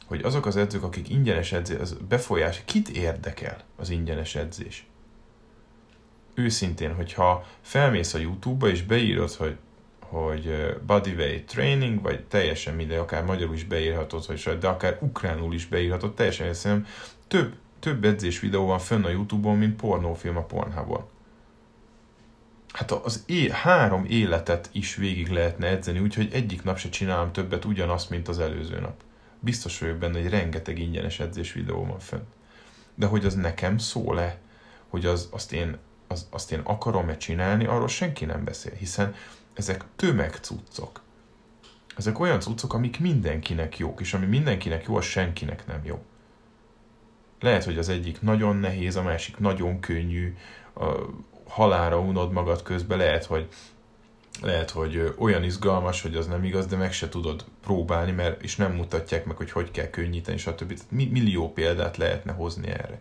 hogy 0.06 0.22
azok 0.22 0.46
az 0.46 0.56
edzők, 0.56 0.82
akik 0.82 1.08
ingyenes 1.08 1.52
edzés, 1.52 1.78
az 1.78 1.96
befolyás, 2.08 2.62
kit 2.64 2.88
érdekel 2.88 3.60
az 3.76 3.90
ingyenes 3.90 4.34
edzés? 4.34 4.86
Őszintén, 6.34 6.94
hogyha 6.94 7.46
felmész 7.60 8.14
a 8.14 8.18
YouTube-ba 8.18 8.68
és 8.68 8.82
beírod, 8.82 9.30
hogy, 9.30 9.56
hogy 10.08 10.76
bodyweight 10.86 11.46
training, 11.46 12.02
vagy 12.02 12.24
teljesen 12.24 12.74
minden, 12.74 12.98
akár 12.98 13.24
magyarul 13.24 13.54
is 13.54 13.64
beírhatod, 13.64 14.24
hogy, 14.24 14.58
de 14.58 14.68
akár 14.68 14.98
ukránul 15.00 15.54
is 15.54 15.66
beírhatod, 15.66 16.14
teljesen 16.14 16.46
hiszem, 16.46 16.86
több, 17.28 17.54
több 17.80 18.04
edzés 18.04 18.40
videó 18.40 18.66
van 18.66 18.78
fönn 18.78 19.04
a 19.04 19.08
YouTube-on, 19.08 19.56
mint 19.56 19.76
pornófilm 19.76 20.36
a 20.36 20.42
Pornhubon 20.42 21.04
hát 22.76 22.90
az 22.90 23.22
é- 23.26 23.50
három 23.50 24.04
életet 24.08 24.68
is 24.72 24.94
végig 24.94 25.28
lehetne 25.28 25.66
edzeni, 25.66 25.98
úgyhogy 25.98 26.28
egyik 26.32 26.62
nap 26.62 26.78
se 26.78 26.88
csinálom 26.88 27.32
többet 27.32 27.64
ugyanazt, 27.64 28.10
mint 28.10 28.28
az 28.28 28.38
előző 28.38 28.80
nap. 28.80 29.02
Biztos 29.40 29.78
vagyok 29.78 29.96
benne, 29.96 30.20
hogy 30.20 30.30
rengeteg 30.30 30.78
ingyenes 30.78 31.20
edzés 31.20 31.52
videó 31.52 31.84
van 31.84 31.98
fent. 31.98 32.24
De 32.94 33.06
hogy 33.06 33.24
az 33.24 33.34
nekem 33.34 33.78
szól-e, 33.78 34.38
hogy 34.88 35.06
az, 35.06 35.28
azt, 35.30 35.52
én, 35.52 35.76
az, 36.06 36.26
azt 36.30 36.52
én 36.52 36.60
akarom-e 36.64 37.16
csinálni, 37.16 37.66
arról 37.66 37.88
senki 37.88 38.24
nem 38.24 38.44
beszél, 38.44 38.72
hiszen 38.74 39.14
ezek 39.56 39.84
tömegcuccok. 39.96 41.02
Ezek 41.96 42.18
olyan 42.18 42.40
cuccok, 42.40 42.74
amik 42.74 43.00
mindenkinek 43.00 43.78
jók, 43.78 44.00
és 44.00 44.14
ami 44.14 44.26
mindenkinek 44.26 44.84
jó, 44.86 44.96
az 44.96 45.04
senkinek 45.04 45.66
nem 45.66 45.80
jó. 45.84 46.04
Lehet, 47.40 47.64
hogy 47.64 47.78
az 47.78 47.88
egyik 47.88 48.20
nagyon 48.20 48.56
nehéz, 48.56 48.96
a 48.96 49.02
másik 49.02 49.38
nagyon 49.38 49.80
könnyű, 49.80 50.36
halára 51.48 51.98
unod 52.00 52.32
magad 52.32 52.62
közben, 52.62 52.98
lehet, 52.98 53.24
hogy 53.24 53.48
lehet, 54.42 54.70
hogy 54.70 55.14
olyan 55.18 55.44
izgalmas, 55.44 56.02
hogy 56.02 56.14
az 56.14 56.26
nem 56.26 56.44
igaz, 56.44 56.66
de 56.66 56.76
meg 56.76 56.92
se 56.92 57.08
tudod 57.08 57.44
próbálni, 57.62 58.12
mert 58.12 58.42
és 58.42 58.56
nem 58.56 58.72
mutatják 58.72 59.24
meg, 59.24 59.36
hogy 59.36 59.50
hogy 59.50 59.70
kell 59.70 59.90
könnyíteni, 59.90 60.38
stb. 60.38 60.66
Tehát 60.66 60.90
millió 60.90 61.52
példát 61.52 61.96
lehetne 61.96 62.32
hozni 62.32 62.68
erre. 62.68 63.00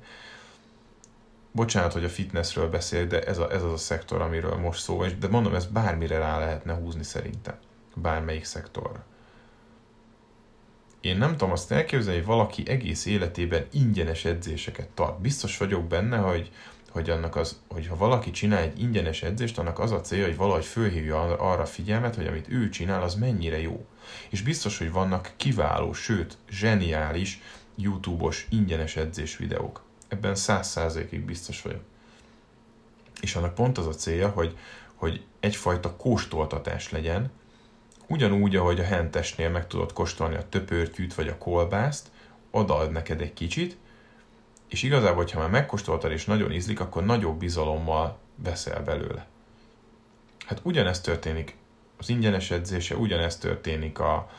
Bocsánat, 1.55 1.93
hogy 1.93 2.03
a 2.03 2.09
fitnessről 2.09 2.69
beszél, 2.69 3.07
de 3.07 3.21
ez, 3.21 3.37
a, 3.37 3.51
ez 3.51 3.63
az 3.63 3.71
a 3.71 3.77
szektor, 3.77 4.21
amiről 4.21 4.55
most 4.55 4.81
szó 4.81 4.97
van, 4.97 5.19
de 5.19 5.27
mondom, 5.27 5.55
ez 5.55 5.65
bármire 5.65 6.17
rá 6.17 6.39
lehetne 6.39 6.73
húzni 6.73 7.03
szerintem. 7.03 7.55
Bármelyik 7.95 8.43
szektorra. 8.43 9.05
Én 11.01 11.17
nem 11.17 11.31
tudom 11.31 11.51
azt 11.51 11.71
elképzelni, 11.71 12.17
hogy 12.17 12.27
valaki 12.27 12.69
egész 12.69 13.05
életében 13.05 13.65
ingyenes 13.71 14.25
edzéseket 14.25 14.89
tart. 14.89 15.21
Biztos 15.21 15.57
vagyok 15.57 15.83
benne, 15.83 16.17
hogy, 16.17 16.51
hogy 16.89 17.09
annak 17.09 17.35
az, 17.35 17.61
hogyha 17.67 17.97
valaki 17.97 18.31
csinál 18.31 18.61
egy 18.61 18.79
ingyenes 18.79 19.23
edzést, 19.23 19.57
annak 19.57 19.79
az 19.79 19.91
a 19.91 20.01
célja, 20.01 20.25
hogy 20.25 20.37
valahogy 20.37 20.65
fölhívja 20.65 21.37
arra 21.37 21.65
figyelmet, 21.65 22.15
hogy 22.15 22.27
amit 22.27 22.49
ő 22.49 22.69
csinál, 22.69 23.03
az 23.03 23.15
mennyire 23.15 23.61
jó. 23.61 23.85
És 24.29 24.41
biztos, 24.41 24.77
hogy 24.77 24.91
vannak 24.91 25.33
kiváló, 25.37 25.93
sőt, 25.93 26.37
zseniális 26.49 27.41
YouTube-os 27.75 28.47
ingyenes 28.49 28.95
edzés 28.95 29.37
videók. 29.37 29.84
Ebben 30.07 30.35
száz 30.35 30.67
százalékig 30.67 31.25
biztos 31.25 31.61
vagyok. 31.61 31.81
És 33.21 33.35
annak 33.35 33.55
pont 33.55 33.77
az 33.77 33.87
a 33.87 33.93
célja, 33.93 34.29
hogy, 34.29 34.57
hogy 34.95 35.25
egyfajta 35.39 35.95
kóstoltatás 35.95 36.91
legyen, 36.91 37.31
ugyanúgy, 38.07 38.55
ahogy 38.55 38.79
a 38.79 38.83
hentesnél 38.83 39.49
meg 39.49 39.67
tudod 39.67 39.93
kóstolni 39.93 40.35
a 40.35 40.49
töpörtyűt 40.49 41.13
vagy 41.13 41.27
a 41.27 41.37
kolbászt, 41.37 42.07
odaad 42.51 42.91
neked 42.91 43.21
egy 43.21 43.33
kicsit, 43.33 43.77
és 44.67 44.83
igazából, 44.83 45.15
hogyha 45.15 45.39
már 45.39 45.49
megkóstoltad 45.49 46.11
és 46.11 46.25
nagyon 46.25 46.51
ízlik, 46.51 46.79
akkor 46.79 47.05
nagyobb 47.05 47.37
bizalommal 47.39 48.17
veszel 48.35 48.83
belőle. 48.83 49.27
Hát 50.45 50.59
ugyanezt 50.63 51.03
történik 51.03 51.55
az 51.97 52.09
ingyenes 52.09 52.51
edzése, 52.51 52.95
ugyanezt 52.95 53.41
történik 53.41 53.99
a, 53.99 54.29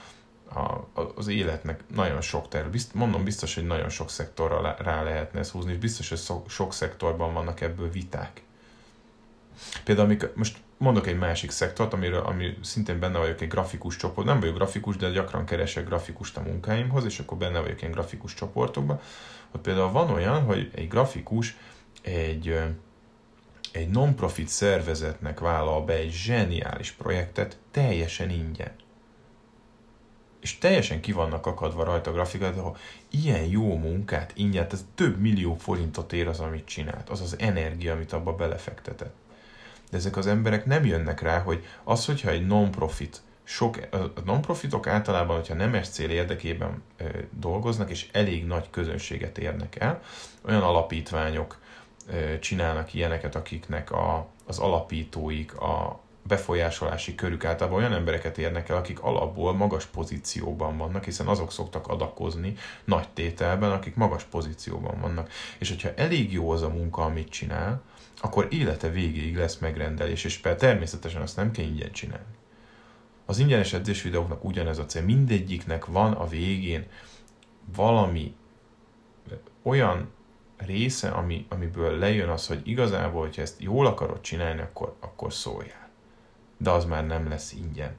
a, 0.54 1.00
az 1.14 1.28
életnek 1.28 1.80
nagyon 1.94 2.20
sok 2.20 2.48
terület. 2.48 2.72
Bizt, 2.72 2.94
mondom, 2.94 3.24
biztos, 3.24 3.54
hogy 3.54 3.66
nagyon 3.66 3.88
sok 3.88 4.10
szektorra 4.10 4.76
rá 4.78 5.02
lehetne 5.02 5.38
ezt 5.38 5.50
húzni, 5.50 5.72
és 5.72 5.78
biztos, 5.78 6.08
hogy 6.08 6.18
sok, 6.18 6.50
sok 6.50 6.72
szektorban 6.72 7.32
vannak 7.32 7.60
ebből 7.60 7.90
viták. 7.90 8.42
Például 9.84 10.06
amik, 10.06 10.34
most 10.34 10.58
mondok 10.76 11.06
egy 11.06 11.18
másik 11.18 11.50
szektort, 11.50 11.92
amiről, 11.92 12.20
ami 12.20 12.58
szintén 12.62 12.98
benne 12.98 13.18
vagyok 13.18 13.40
egy 13.40 13.48
grafikus 13.48 13.96
csoport, 13.96 14.26
nem 14.26 14.40
vagyok 14.40 14.54
grafikus, 14.54 14.96
de 14.96 15.08
gyakran 15.08 15.44
keresek 15.44 15.86
grafikust 15.86 16.36
a 16.36 16.42
munkáimhoz, 16.42 17.04
és 17.04 17.18
akkor 17.18 17.38
benne 17.38 17.60
vagyok 17.60 17.82
egy 17.82 17.90
grafikus 17.90 18.34
csoportokban, 18.34 19.00
ott 19.52 19.60
például 19.60 19.90
van 19.90 20.10
olyan, 20.10 20.42
hogy 20.42 20.70
egy 20.74 20.88
grafikus 20.88 21.56
egy, 22.02 22.58
egy 23.72 23.88
non-profit 23.88 24.48
szervezetnek 24.48 25.40
vállal 25.40 25.84
be 25.84 25.92
egy 25.92 26.12
zseniális 26.12 26.90
projektet 26.90 27.58
teljesen 27.70 28.30
ingyen. 28.30 28.72
És 30.46 30.58
teljesen 30.58 31.00
ki 31.00 31.12
vannak 31.12 31.46
akadva 31.46 31.84
rajta 31.84 32.10
a 32.10 32.12
grafikát, 32.12 32.54
de 32.54 32.60
ha 32.60 32.76
ilyen 33.10 33.44
jó 33.44 33.76
munkát 33.76 34.32
ingyen, 34.34 34.66
ez 34.70 34.84
több 34.94 35.18
millió 35.18 35.54
forintot 35.54 36.12
ér 36.12 36.28
az, 36.28 36.40
amit 36.40 36.66
csinált, 36.66 37.08
az 37.08 37.20
az 37.20 37.36
energia, 37.38 37.92
amit 37.92 38.12
abba 38.12 38.34
belefektetett. 38.34 39.14
De 39.90 39.96
ezek 39.96 40.16
az 40.16 40.26
emberek 40.26 40.64
nem 40.64 40.84
jönnek 40.84 41.20
rá, 41.20 41.38
hogy 41.38 41.64
az, 41.84 42.06
hogyha 42.06 42.30
egy 42.30 42.46
non-profit 42.46 43.22
sok, 43.44 43.78
a 43.90 44.20
non-profitok 44.24 44.86
általában, 44.86 45.36
hogyha 45.36 45.54
nemes 45.54 45.88
cél 45.88 46.10
érdekében 46.10 46.82
ö, 46.96 47.04
dolgoznak, 47.30 47.90
és 47.90 48.08
elég 48.12 48.46
nagy 48.46 48.70
közönséget 48.70 49.38
érnek 49.38 49.76
el, 49.76 50.02
olyan 50.44 50.62
alapítványok 50.62 51.58
ö, 52.06 52.38
csinálnak 52.38 52.94
ilyeneket, 52.94 53.34
akiknek 53.34 53.90
a, 53.90 54.26
az 54.46 54.58
alapítóik, 54.58 55.56
a 55.60 56.00
befolyásolási 56.26 57.14
körük 57.14 57.44
általában 57.44 57.78
olyan 57.78 57.92
embereket 57.92 58.38
érnek 58.38 58.68
el, 58.68 58.76
akik 58.76 59.02
alapból 59.02 59.54
magas 59.54 59.86
pozícióban 59.86 60.76
vannak, 60.76 61.04
hiszen 61.04 61.26
azok 61.26 61.52
szoktak 61.52 61.86
adakozni 61.86 62.54
nagy 62.84 63.08
tételben, 63.08 63.70
akik 63.70 63.94
magas 63.94 64.24
pozícióban 64.24 65.00
vannak. 65.00 65.30
És 65.58 65.68
hogyha 65.68 65.94
elég 65.94 66.32
jó 66.32 66.50
az 66.50 66.62
a 66.62 66.68
munka, 66.68 67.04
amit 67.04 67.28
csinál, 67.28 67.82
akkor 68.20 68.46
élete 68.50 68.90
végéig 68.90 69.36
lesz 69.36 69.58
megrendelés, 69.58 70.24
és 70.24 70.40
természetesen 70.40 71.22
azt 71.22 71.36
nem 71.36 71.50
kell 71.50 71.64
ingyen 71.64 71.92
csinálni. 71.92 72.34
Az 73.26 73.38
ingyenes 73.38 73.72
edzés 73.72 74.02
videóknak 74.02 74.44
ugyanez 74.44 74.78
a 74.78 74.86
cél. 74.86 75.02
Mindegyiknek 75.02 75.84
van 75.84 76.12
a 76.12 76.26
végén 76.26 76.86
valami 77.74 78.34
olyan 79.62 80.10
része, 80.56 81.10
ami, 81.10 81.46
amiből 81.48 81.98
lejön 81.98 82.28
az, 82.28 82.46
hogy 82.46 82.60
igazából, 82.64 83.20
hogyha 83.20 83.42
ezt 83.42 83.62
jól 83.62 83.86
akarod 83.86 84.20
csinálni, 84.20 84.60
akkor, 84.60 84.96
akkor 85.00 85.32
szóljál. 85.32 85.85
De 86.56 86.70
az 86.70 86.84
már 86.84 87.06
nem 87.06 87.28
lesz 87.28 87.52
ingyen. 87.52 87.96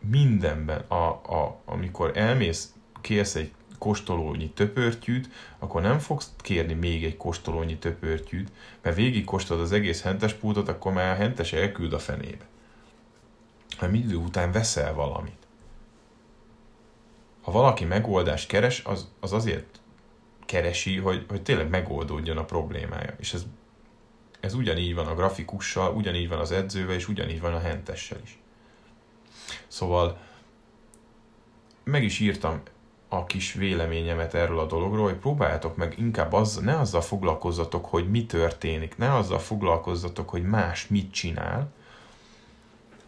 mindenben, 0.00 0.80
a, 0.88 1.08
a, 1.08 1.60
amikor 1.64 2.16
elmész, 2.16 2.72
kérsz 3.00 3.34
egy 3.34 3.52
kóstolónyi 3.78 4.50
töpörtyűt, 4.50 5.28
akkor 5.58 5.82
nem 5.82 5.98
fogsz 5.98 6.32
kérni 6.36 6.72
még 6.72 7.04
egy 7.04 7.16
kóstolónyi 7.16 7.78
töpörtyűt, 7.78 8.52
mert 8.82 8.96
végig 8.96 9.24
kóstolod 9.24 9.62
az 9.62 9.72
egész 9.72 10.02
hentes 10.02 10.32
pultot, 10.34 10.68
akkor 10.68 10.92
már 10.92 11.12
a 11.12 11.16
hentes 11.16 11.52
elküld 11.52 11.92
a 11.92 11.98
fenébe. 11.98 12.46
Hanem 13.76 13.94
idő 13.94 14.16
után 14.16 14.52
veszel 14.52 14.94
valamit. 14.94 15.46
Ha 17.42 17.52
valaki 17.52 17.84
megoldást 17.84 18.48
keres, 18.48 18.82
az, 18.84 19.10
az 19.20 19.32
azért 19.32 19.80
keresi, 20.46 20.96
hogy, 20.96 21.24
hogy 21.28 21.42
tényleg 21.42 21.68
megoldódjon 21.68 22.36
a 22.36 22.44
problémája. 22.44 23.14
És 23.18 23.34
ez, 23.34 23.46
ez 24.40 24.54
ugyanígy 24.54 24.94
van 24.94 25.06
a 25.06 25.14
grafikussal, 25.14 25.94
ugyanígy 25.94 26.28
van 26.28 26.38
az 26.38 26.52
edzővel, 26.52 26.94
és 26.94 27.08
ugyanígy 27.08 27.40
van 27.40 27.54
a 27.54 27.60
hentessel 27.60 28.18
is. 28.22 28.38
Szóval 29.68 30.18
meg 31.84 32.02
is 32.02 32.18
írtam 32.18 32.62
a 33.08 33.24
kis 33.24 33.52
véleményemet 33.52 34.34
erről 34.34 34.58
a 34.58 34.66
dologról, 34.66 35.04
hogy 35.04 35.18
próbáljátok 35.18 35.76
meg 35.76 35.98
inkább 35.98 36.32
az, 36.32 36.56
ne 36.56 36.78
azzal 36.78 37.00
foglalkozzatok, 37.00 37.86
hogy 37.86 38.10
mi 38.10 38.26
történik, 38.26 38.96
ne 38.96 39.14
azzal 39.14 39.38
foglalkozzatok, 39.38 40.28
hogy 40.28 40.42
más 40.42 40.86
mit 40.86 41.12
csinál, 41.12 41.72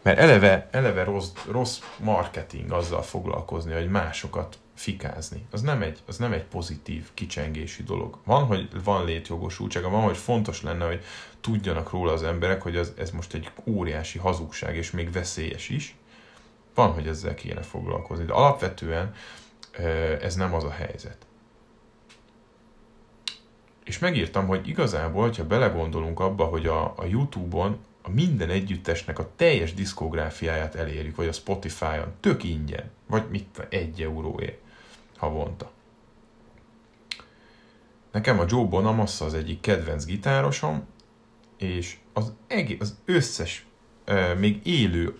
mert 0.01 0.19
eleve, 0.19 0.67
eleve 0.71 1.03
rossz, 1.03 1.31
rossz 1.51 1.79
marketing 1.97 2.71
azzal 2.71 3.01
foglalkozni, 3.01 3.73
hogy 3.73 3.89
másokat 3.89 4.57
fikázni. 4.81 5.45
Az 5.51 5.61
nem, 5.61 5.81
egy, 5.81 5.99
az 6.05 6.17
nem 6.17 6.33
egy 6.33 6.43
pozitív 6.43 7.09
kicsengési 7.13 7.83
dolog. 7.83 8.17
Van, 8.23 8.43
hogy 8.43 8.83
van 8.83 9.05
létjogosultsága, 9.05 9.89
van, 9.89 10.01
hogy 10.01 10.17
fontos 10.17 10.61
lenne, 10.61 10.85
hogy 10.85 11.03
tudjanak 11.41 11.89
róla 11.89 12.11
az 12.11 12.23
emberek, 12.23 12.61
hogy 12.61 12.75
az, 12.75 12.93
ez 12.97 13.11
most 13.11 13.33
egy 13.33 13.51
óriási 13.65 14.19
hazugság, 14.19 14.75
és 14.75 14.91
még 14.91 15.11
veszélyes 15.11 15.69
is. 15.69 15.95
Van, 16.73 16.91
hogy 16.91 17.07
ezzel 17.07 17.33
kéne 17.33 17.61
foglalkozni. 17.61 18.25
De 18.25 18.33
alapvetően 18.33 19.13
ez 20.21 20.35
nem 20.35 20.53
az 20.53 20.63
a 20.63 20.71
helyzet. 20.71 21.17
És 23.83 23.99
megírtam, 23.99 24.47
hogy 24.47 24.67
igazából, 24.67 25.31
ha 25.37 25.45
belegondolunk 25.45 26.19
abba, 26.19 26.45
hogy 26.45 26.65
a, 26.65 26.93
a 26.97 27.05
YouTube-on 27.05 27.77
a 28.01 28.09
minden 28.09 28.49
együttesnek 28.49 29.19
a 29.19 29.31
teljes 29.35 29.73
diszkográfiáját 29.73 30.75
elérjük, 30.75 31.15
vagy 31.15 31.27
a 31.27 31.31
Spotify-on, 31.31 32.13
tök 32.19 32.43
ingyen, 32.43 32.91
vagy 33.07 33.23
mit, 33.29 33.67
egy 33.69 34.01
euróért 34.01 34.59
havonta. 35.21 35.71
Nekem 38.11 38.39
a 38.39 38.45
Joe 38.47 38.65
Bonamassa 38.65 39.25
az 39.25 39.33
egyik 39.33 39.59
kedvenc 39.59 40.05
gitárosom, 40.05 40.87
és 41.57 41.97
az, 42.13 42.33
egész, 42.47 42.79
az 42.79 42.97
összes, 43.05 43.65
még 44.37 44.67
élő 44.67 45.19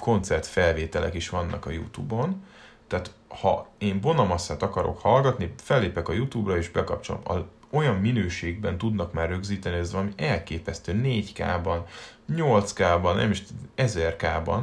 koncertfelvételek 0.00 1.14
is 1.14 1.28
vannak 1.28 1.66
a 1.66 1.70
YouTube-on, 1.70 2.44
tehát 2.86 3.14
ha 3.28 3.68
én 3.78 4.00
Bonamasszát 4.00 4.62
akarok 4.62 4.98
hallgatni, 4.98 5.54
fellépek 5.56 6.08
a 6.08 6.12
YouTube-ra 6.12 6.56
és 6.56 6.70
bekapcsolom. 6.70 7.20
A, 7.24 7.34
olyan 7.70 7.94
minőségben 7.94 8.78
tudnak 8.78 9.12
már 9.12 9.28
rögzíteni, 9.28 9.76
ez 9.76 9.92
valami 9.92 10.12
elképesztő 10.16 11.00
4K-ban, 11.04 11.78
8K-ban, 12.32 13.14
nem 13.14 13.30
is 13.30 13.42
1000K-ban, 13.76 14.60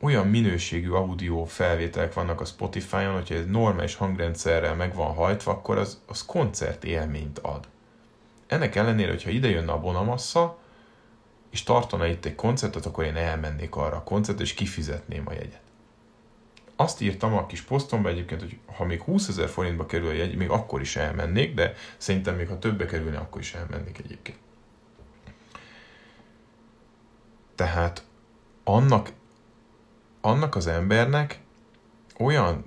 olyan 0.00 0.26
minőségű 0.26 0.90
audio 0.90 1.44
felvételek 1.44 2.14
vannak 2.14 2.40
a 2.40 2.44
Spotify-on, 2.44 3.12
hogyha 3.12 3.34
ez 3.34 3.46
normális 3.46 3.94
hangrendszerrel 3.94 4.74
meg 4.74 4.94
van 4.94 5.14
hajtva, 5.14 5.50
akkor 5.50 5.78
az, 5.78 6.02
az 6.06 6.24
koncert 6.24 6.84
élményt 6.84 7.38
ad. 7.38 7.68
Ennek 8.46 8.74
ellenére, 8.74 9.10
hogyha 9.10 9.30
ide 9.30 9.48
jönne 9.48 9.72
a 9.72 9.80
Bonamassa, 9.80 10.58
és 11.50 11.62
tartana 11.62 12.06
itt 12.06 12.24
egy 12.24 12.34
koncertet, 12.34 12.86
akkor 12.86 13.04
én 13.04 13.16
elmennék 13.16 13.76
arra 13.76 13.96
a 13.96 14.02
koncertre, 14.02 14.44
és 14.44 14.54
kifizetném 14.54 15.22
a 15.26 15.32
jegyet 15.32 15.60
azt 16.80 17.00
írtam 17.00 17.34
a 17.34 17.46
kis 17.46 17.62
posztomba 17.62 18.08
egyébként, 18.08 18.40
hogy 18.40 18.58
ha 18.76 18.84
még 18.84 19.02
20 19.02 19.28
ezer 19.28 19.48
forintba 19.48 19.86
kerül 19.86 20.08
a 20.08 20.12
jegy, 20.12 20.36
még 20.36 20.50
akkor 20.50 20.80
is 20.80 20.96
elmennék, 20.96 21.54
de 21.54 21.74
szerintem 21.96 22.36
még 22.36 22.48
ha 22.48 22.58
többe 22.58 22.86
kerülne, 22.86 23.18
akkor 23.18 23.40
is 23.40 23.54
elmennék 23.54 23.98
egyébként. 23.98 24.38
Tehát 27.54 28.04
annak, 28.64 29.12
annak 30.20 30.56
az 30.56 30.66
embernek 30.66 31.40
olyan 32.18 32.64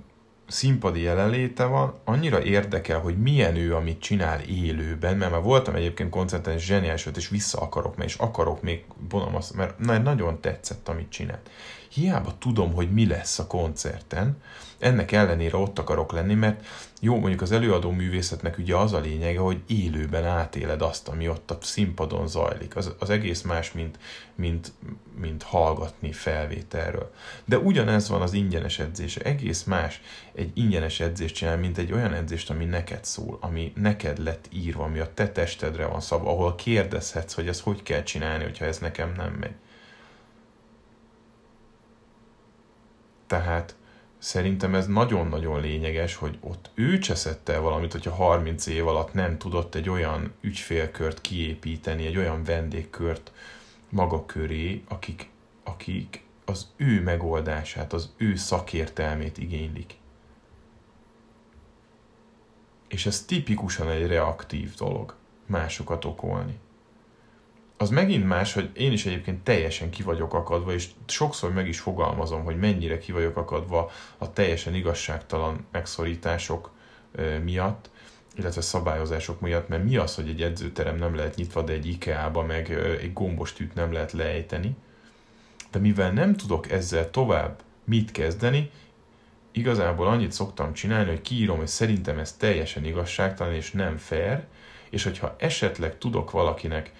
színpadi 0.48 1.00
jelenléte 1.00 1.64
van, 1.64 1.94
annyira 2.04 2.42
érdekel, 2.42 3.00
hogy 3.00 3.18
milyen 3.18 3.56
ő, 3.56 3.74
amit 3.74 4.00
csinál 4.00 4.40
élőben, 4.40 5.16
mert 5.16 5.30
már 5.30 5.42
voltam 5.42 5.74
egyébként 5.74 6.10
koncerten, 6.10 6.54
és 6.54 6.64
zseniális 6.64 7.04
volt, 7.04 7.16
és 7.16 7.28
vissza 7.28 7.60
akarok, 7.60 7.96
mert 7.96 8.08
és 8.08 8.16
akarok 8.16 8.62
még 8.62 8.84
vonom 9.08 9.36
azt, 9.36 9.54
mert 9.54 9.78
nagyon 9.78 10.40
tetszett, 10.40 10.88
amit 10.88 11.10
csinált. 11.10 11.50
Hiába 11.88 12.34
tudom, 12.38 12.72
hogy 12.72 12.92
mi 12.92 13.06
lesz 13.06 13.38
a 13.38 13.46
koncerten, 13.46 14.42
ennek 14.82 15.12
ellenére 15.12 15.56
ott 15.56 15.78
akarok 15.78 16.12
lenni, 16.12 16.34
mert 16.34 16.66
jó, 17.00 17.18
mondjuk 17.18 17.40
az 17.40 17.52
előadó 17.52 17.90
művészetnek 17.90 18.58
ugye 18.58 18.76
az 18.76 18.92
a 18.92 18.98
lényege, 18.98 19.38
hogy 19.38 19.62
élőben 19.66 20.24
átéled 20.24 20.82
azt, 20.82 21.08
ami 21.08 21.28
ott 21.28 21.50
a 21.50 21.58
színpadon 21.60 22.28
zajlik. 22.28 22.76
Az, 22.76 22.94
az 22.98 23.10
egész 23.10 23.42
más, 23.42 23.72
mint, 23.72 23.98
mint, 24.34 24.72
mint 25.20 25.42
hallgatni 25.42 26.12
felvételről. 26.12 27.12
De 27.44 27.58
ugyanez 27.58 28.08
van 28.08 28.22
az 28.22 28.32
ingyenes 28.32 28.78
edzése. 28.78 29.20
Egész 29.20 29.64
más 29.64 30.00
egy 30.34 30.50
ingyenes 30.54 31.00
edzést 31.00 31.34
csinál, 31.34 31.56
mint 31.56 31.78
egy 31.78 31.92
olyan 31.92 32.12
edzést, 32.12 32.50
ami 32.50 32.64
neked 32.64 33.04
szól, 33.04 33.38
ami 33.40 33.72
neked 33.76 34.18
lett 34.18 34.48
írva, 34.52 34.84
ami 34.84 34.98
a 34.98 35.14
te 35.14 35.28
testedre 35.28 35.86
van 35.86 36.00
szabva, 36.00 36.30
ahol 36.30 36.54
kérdezhetsz, 36.54 37.34
hogy 37.34 37.48
ezt 37.48 37.62
hogy 37.62 37.82
kell 37.82 38.02
csinálni, 38.02 38.44
hogyha 38.44 38.64
ez 38.64 38.78
nekem 38.78 39.12
nem 39.16 39.32
megy. 39.32 39.54
Tehát 43.26 43.74
szerintem 44.22 44.74
ez 44.74 44.86
nagyon-nagyon 44.86 45.60
lényeges, 45.60 46.14
hogy 46.14 46.38
ott 46.40 46.70
ő 46.74 46.98
cseszett 46.98 47.48
el 47.48 47.60
valamit, 47.60 47.92
hogyha 47.92 48.14
30 48.14 48.66
év 48.66 48.86
alatt 48.86 49.12
nem 49.12 49.38
tudott 49.38 49.74
egy 49.74 49.88
olyan 49.88 50.32
ügyfélkört 50.40 51.20
kiépíteni, 51.20 52.06
egy 52.06 52.16
olyan 52.16 52.44
vendégkört 52.44 53.32
maga 53.88 54.26
köré, 54.26 54.82
akik, 54.88 55.28
akik 55.64 56.24
az 56.44 56.66
ő 56.76 57.02
megoldását, 57.02 57.92
az 57.92 58.12
ő 58.16 58.36
szakértelmét 58.36 59.38
igénylik. 59.38 59.94
És 62.88 63.06
ez 63.06 63.24
tipikusan 63.24 63.88
egy 63.90 64.06
reaktív 64.06 64.74
dolog, 64.74 65.14
másokat 65.46 66.04
okolni 66.04 66.58
az 67.82 67.90
megint 67.90 68.26
más, 68.26 68.52
hogy 68.52 68.70
én 68.72 68.92
is 68.92 69.06
egyébként 69.06 69.44
teljesen 69.44 69.90
ki 69.90 70.02
vagyok 70.02 70.34
akadva, 70.34 70.72
és 70.72 70.88
sokszor 71.06 71.52
meg 71.52 71.68
is 71.68 71.80
fogalmazom, 71.80 72.44
hogy 72.44 72.58
mennyire 72.58 72.98
ki 72.98 73.12
vagyok 73.12 73.36
akadva 73.36 73.90
a 74.18 74.32
teljesen 74.32 74.74
igazságtalan 74.74 75.66
megszorítások 75.72 76.70
miatt, 77.44 77.90
illetve 78.36 78.60
szabályozások 78.60 79.40
miatt, 79.40 79.68
mert 79.68 79.84
mi 79.84 79.96
az, 79.96 80.14
hogy 80.14 80.28
egy 80.28 80.42
edzőterem 80.42 80.96
nem 80.96 81.14
lehet 81.14 81.36
nyitva, 81.36 81.62
de 81.62 81.72
egy 81.72 81.86
IKEA-ba 81.86 82.42
meg 82.42 82.70
egy 83.00 83.12
gombostűt 83.12 83.74
nem 83.74 83.92
lehet 83.92 84.12
lejteni. 84.12 84.76
De 85.70 85.78
mivel 85.78 86.12
nem 86.12 86.34
tudok 86.34 86.70
ezzel 86.70 87.10
tovább 87.10 87.62
mit 87.84 88.12
kezdeni, 88.12 88.70
igazából 89.52 90.06
annyit 90.06 90.32
szoktam 90.32 90.72
csinálni, 90.72 91.10
hogy 91.10 91.22
kiírom, 91.22 91.56
hogy 91.56 91.66
szerintem 91.66 92.18
ez 92.18 92.32
teljesen 92.32 92.84
igazságtalan 92.84 93.54
és 93.54 93.70
nem 93.70 93.96
fair, 93.96 94.44
és 94.90 95.04
hogyha 95.04 95.34
esetleg 95.38 95.98
tudok 95.98 96.30
valakinek 96.30 96.92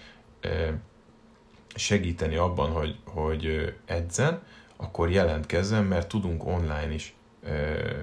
segíteni 1.75 2.35
abban, 2.35 2.71
hogy, 2.71 2.97
hogy 3.05 3.73
edzen, 3.85 4.41
akkor 4.75 5.09
jelentkezzen, 5.09 5.83
mert 5.83 6.07
tudunk 6.07 6.45
online 6.45 6.93
is 6.93 7.15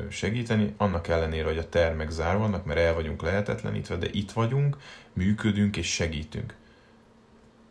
segíteni, 0.09 0.75
annak 0.77 1.09
ellenére, 1.09 1.45
hogy 1.45 1.59
a 1.59 1.69
termek 1.69 2.11
zárva 2.11 2.41
vannak, 2.41 2.65
mert 2.65 2.79
el 2.79 2.95
vagyunk 2.95 3.23
lehetetlenítve, 3.23 3.97
de 3.97 4.09
itt 4.13 4.33
vagyunk, 4.33 4.77
működünk 5.13 5.77
és 5.77 5.93
segítünk. 5.93 6.55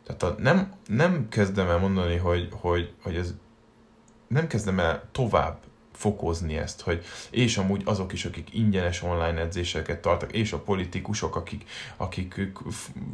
Tehát 0.05 0.23
a, 0.23 0.41
nem, 0.41 0.73
nem 0.87 1.29
kezdem 1.29 1.69
el 1.69 1.77
mondani, 1.77 2.15
hogy, 2.15 2.47
hogy, 2.51 2.93
hogy 3.01 3.15
ez 3.15 3.33
nem 4.27 4.47
kezdem 4.47 4.79
el 4.79 5.03
tovább 5.11 5.59
fokozni 5.99 6.57
ezt, 6.57 6.81
hogy 6.81 7.05
és 7.29 7.57
amúgy 7.57 7.81
azok 7.85 8.13
is, 8.13 8.25
akik 8.25 8.53
ingyenes 8.53 9.03
online 9.03 9.39
edzéseket 9.39 10.01
tartak, 10.01 10.31
és 10.31 10.53
a 10.53 10.59
politikusok, 10.59 11.35
akik, 11.35 11.63
akik 11.97 12.51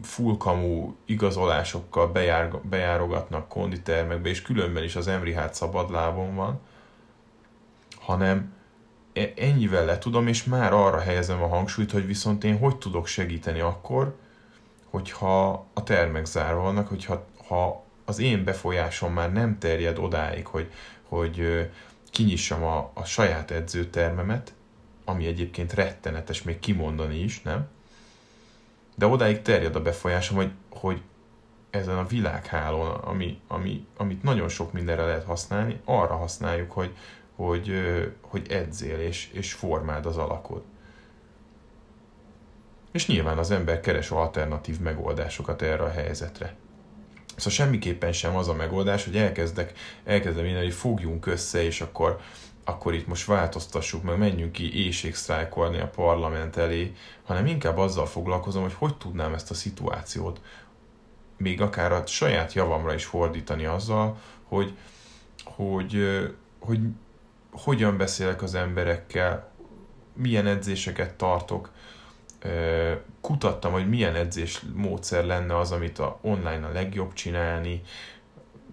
fullkamú 0.04 0.96
igazolásokkal 1.06 2.08
bejár, 2.08 2.50
bejárogatnak 2.62 3.48
konditermekbe, 3.48 4.30
és 4.30 4.42
különben 4.42 4.84
is 4.84 4.96
az 4.96 5.08
Emri 5.08 5.34
hát 5.34 5.54
szabad 5.54 5.92
lábon 5.92 6.36
van, 6.36 6.60
hanem 8.00 8.54
e, 9.14 9.32
ennyivel 9.36 9.86
le 9.86 9.98
tudom, 9.98 10.28
és 10.28 10.44
már 10.44 10.74
arra 10.74 11.00
helyezem 11.00 11.44
a 11.44 11.48
hangsúlyt, 11.48 11.92
hogy 11.92 12.06
viszont 12.06 12.44
én 12.44 12.58
hogy 12.58 12.78
tudok 12.78 13.08
segíteni 13.08 13.60
akkor, 13.60 14.16
hogyha 14.90 15.66
a 15.74 15.84
termek 15.84 16.26
zárva 16.26 16.62
vannak, 16.62 16.88
hogyha 16.88 17.26
ha 17.48 17.84
az 18.06 18.20
én 18.20 18.44
befolyásom 18.44 19.14
már 19.14 19.32
nem 19.32 19.60
terjed 19.60 19.98
odáig, 19.98 20.46
hogy, 20.46 20.72
hogy 21.08 21.70
kinyissam 22.16 22.64
a, 22.64 22.92
a 22.94 23.04
saját 23.04 23.52
edzőtermemet, 23.52 24.54
ami 25.06 25.26
egyébként 25.26 25.74
rettenetes 25.74 26.44
még 26.44 26.60
kimondani 26.60 27.20
is, 27.20 27.42
nem? 27.42 27.68
De 28.96 29.06
odáig 29.06 29.42
terjed 29.42 29.76
a 29.76 29.82
befolyásom, 29.82 30.36
hogy, 30.36 30.52
hogy 30.70 31.02
ezen 31.70 31.98
a 31.98 32.06
világhálón, 32.06 32.90
ami, 32.90 33.40
ami, 33.48 33.86
amit 33.98 34.24
nagyon 34.24 34.50
sok 34.50 34.74
mindenre 34.74 35.06
lehet 35.06 35.24
használni, 35.24 35.82
arra 35.86 36.16
használjuk, 36.16 36.72
hogy, 36.72 36.96
hogy, 37.36 37.72
hogy 38.22 38.52
edzél 38.52 39.00
és, 39.00 39.30
és 39.34 39.54
formáld 39.54 40.06
az 40.06 40.18
alakod. 40.18 40.64
És 42.92 43.08
nyilván 43.08 43.38
az 43.38 43.52
ember 43.52 43.80
keres 43.80 44.12
alternatív 44.12 44.80
megoldásokat 44.80 45.62
erre 45.62 45.84
a 45.84 45.92
helyzetre. 45.92 46.56
Szóval 47.36 47.54
semmiképpen 47.54 48.12
sem 48.12 48.36
az 48.36 48.48
a 48.48 48.54
megoldás, 48.54 49.06
hogy 49.06 49.18
elkezdek, 49.18 49.74
elkezdem 50.04 50.46
én, 50.46 50.58
hogy 50.58 50.74
fogjunk 50.74 51.26
össze, 51.26 51.64
és 51.64 51.82
akkor, 51.82 52.20
akkor 52.64 52.94
itt 52.94 53.08
most 53.08 53.26
változtassuk, 53.26 54.04
meg 54.04 54.18
menjünk 54.18 54.52
ki 54.52 54.86
éjségsztrájkolni 54.86 55.80
a 55.80 55.88
parlament 55.88 56.58
elé, 56.58 56.94
hanem 57.24 57.46
inkább 57.46 57.78
azzal 57.78 58.06
foglalkozom, 58.06 58.62
hogy 58.62 58.74
hogy 58.74 58.98
tudnám 58.98 59.34
ezt 59.34 59.52
a 59.52 59.54
szituációt 59.54 60.40
még 61.38 61.62
akár 61.62 61.92
a 61.92 62.06
saját 62.06 62.54
javamra 62.54 62.94
is 62.94 63.06
fordítani 63.06 63.66
azzal, 63.66 64.18
hogy, 64.44 64.78
hogy, 65.44 66.20
hogy 66.60 66.80
hogyan 67.52 67.98
beszélek 67.98 68.42
az 68.42 68.56
emberekkel, 68.56 69.52
milyen 70.14 70.48
edzéseket 70.48 71.14
tartok, 71.14 71.72
kutattam, 73.22 73.72
hogy 73.72 73.90
milyen 73.90 74.16
edzés 74.16 74.62
módszer 74.74 75.26
lenne 75.26 75.58
az, 75.58 75.72
amit 75.72 76.00
a 76.00 76.20
online 76.22 76.66
a 76.66 76.72
legjobb 76.72 77.14
csinálni, 77.14 77.82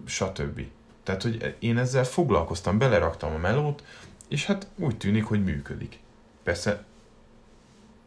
stb. 0.04 0.60
Tehát, 1.02 1.22
hogy 1.22 1.56
én 1.58 1.78
ezzel 1.78 2.04
foglalkoztam, 2.04 2.78
beleraktam 2.78 3.34
a 3.34 3.38
melót, 3.38 3.84
és 4.28 4.46
hát 4.46 4.66
úgy 4.76 4.96
tűnik, 4.96 5.24
hogy 5.24 5.44
működik. 5.44 5.98
Persze 6.42 6.84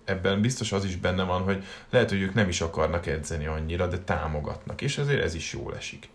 ebben 0.04 0.42
biztos 0.42 0.72
az 0.72 0.86
is 0.86 0.96
benne 0.96 1.24
van, 1.24 1.42
hogy 1.42 1.64
lehet, 1.90 2.10
hogy 2.10 2.22
ők 2.22 2.34
nem 2.34 2.50
is 2.50 2.62
akarnak 2.62 3.06
edzeni 3.06 3.46
annyira, 3.46 3.88
de 3.88 4.00
támogatnak, 4.00 4.82
és 4.82 4.98
ezért 4.98 5.24
ez 5.24 5.34
is 5.34 5.54
jól 5.54 5.76
esik. 5.76 6.10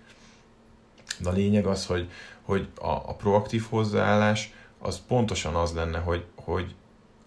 De 1.19 1.29
a 1.29 1.33
lényeg 1.33 1.67
az, 1.67 1.87
hogy, 1.87 2.11
hogy 2.43 2.69
a, 2.75 2.91
a 2.91 3.15
proaktív 3.15 3.67
hozzáállás 3.69 4.53
az 4.79 5.03
pontosan 5.07 5.55
az 5.55 5.73
lenne, 5.73 5.99
hogy, 5.99 6.25
hogy 6.35 6.75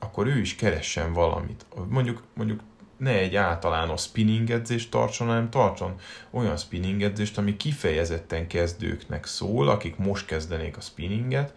akkor 0.03 0.27
ő 0.27 0.39
is 0.39 0.55
keressen 0.55 1.13
valamit. 1.13 1.65
Mondjuk, 1.89 2.23
mondjuk 2.33 2.59
ne 2.97 3.11
egy 3.11 3.35
általános 3.35 4.01
spinning 4.01 4.49
edzést 4.49 4.91
tartson, 4.91 5.27
hanem 5.27 5.49
tartson 5.49 5.95
olyan 6.31 6.57
spinning 6.57 7.01
edzést, 7.01 7.37
ami 7.37 7.57
kifejezetten 7.57 8.47
kezdőknek 8.47 9.25
szól, 9.25 9.69
akik 9.69 9.97
most 9.97 10.25
kezdenék 10.25 10.77
a 10.77 10.81
spinninget, 10.81 11.53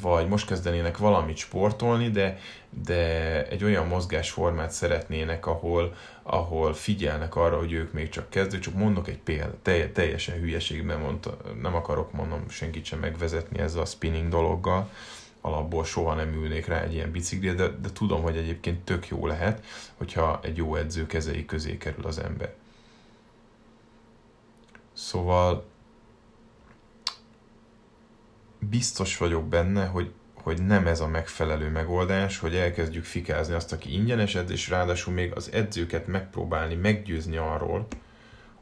vagy 0.00 0.28
most 0.28 0.46
kezdenének 0.46 0.98
valamit 0.98 1.36
sportolni, 1.36 2.10
de, 2.10 2.38
de 2.84 3.46
egy 3.46 3.64
olyan 3.64 3.86
mozgásformát 3.86 4.70
szeretnének, 4.70 5.46
ahol, 5.46 5.94
ahol 6.22 6.74
figyelnek 6.74 7.36
arra, 7.36 7.58
hogy 7.58 7.72
ők 7.72 7.92
még 7.92 8.08
csak 8.08 8.30
kezdők. 8.30 8.60
Csak 8.60 8.74
mondok 8.74 9.08
egy 9.08 9.18
példát, 9.18 9.54
telj, 9.54 9.92
teljesen 9.92 10.38
hülyeségben 10.38 11.00
mondta, 11.00 11.36
nem 11.62 11.74
akarok 11.74 12.12
mondom 12.12 12.48
senkit 12.48 12.84
sem 12.84 12.98
megvezetni 12.98 13.58
ezzel 13.58 13.82
a 13.82 13.84
spinning 13.84 14.28
dologgal, 14.28 14.90
alapból 15.40 15.84
soha 15.84 16.14
nem 16.14 16.32
ülnék 16.32 16.66
rá 16.66 16.80
egy 16.82 16.92
ilyen 16.92 17.10
biciklire, 17.10 17.54
de, 17.54 17.68
de 17.68 17.90
tudom, 17.92 18.22
hogy 18.22 18.36
egyébként 18.36 18.84
tök 18.84 19.08
jó 19.08 19.26
lehet, 19.26 19.64
hogyha 19.96 20.40
egy 20.42 20.56
jó 20.56 20.76
edző 20.76 21.06
kezei 21.06 21.44
közé 21.44 21.76
kerül 21.76 22.06
az 22.06 22.18
ember. 22.18 22.54
Szóval 24.92 25.64
biztos 28.58 29.16
vagyok 29.16 29.44
benne, 29.44 29.86
hogy, 29.86 30.12
hogy 30.34 30.62
nem 30.62 30.86
ez 30.86 31.00
a 31.00 31.08
megfelelő 31.08 31.70
megoldás, 31.70 32.38
hogy 32.38 32.54
elkezdjük 32.54 33.04
fikázni 33.04 33.54
azt, 33.54 33.72
aki 33.72 33.92
ingyenes 33.92 34.34
edz, 34.34 34.50
és 34.50 34.68
ráadásul 34.68 35.14
még 35.14 35.32
az 35.32 35.52
edzőket 35.52 36.06
megpróbálni 36.06 36.74
meggyőzni 36.74 37.36
arról, 37.36 37.86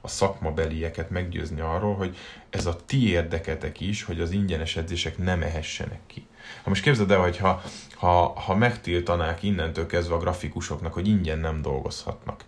a 0.00 0.08
szakmabelieket 0.08 1.10
meggyőzni 1.10 1.60
arról, 1.60 1.94
hogy 1.94 2.16
ez 2.50 2.66
a 2.66 2.76
ti 2.86 3.10
érdeketek 3.10 3.80
is, 3.80 4.02
hogy 4.02 4.20
az 4.20 4.30
ingyenes 4.30 4.76
edzések 4.76 5.18
nem 5.18 5.42
ehessenek 5.42 6.00
ki. 6.06 6.26
Ha 6.62 6.68
most 6.68 6.82
képzeld 6.82 7.10
el, 7.10 7.20
hogy 7.20 7.36
ha, 7.36 7.62
ha, 7.94 8.40
ha 8.40 8.54
megtiltanák 8.54 9.42
innentől 9.42 9.86
kezdve 9.86 10.14
a 10.14 10.18
grafikusoknak, 10.18 10.92
hogy 10.92 11.08
ingyen 11.08 11.38
nem 11.38 11.62
dolgozhatnak, 11.62 12.44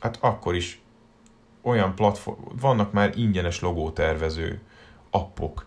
hát 0.00 0.18
akkor 0.20 0.54
is 0.54 0.80
olyan 1.62 1.94
platform, 1.94 2.40
vannak 2.60 2.92
már 2.92 3.12
ingyenes 3.16 3.60
logótervező 3.60 4.60
appok, 5.10 5.66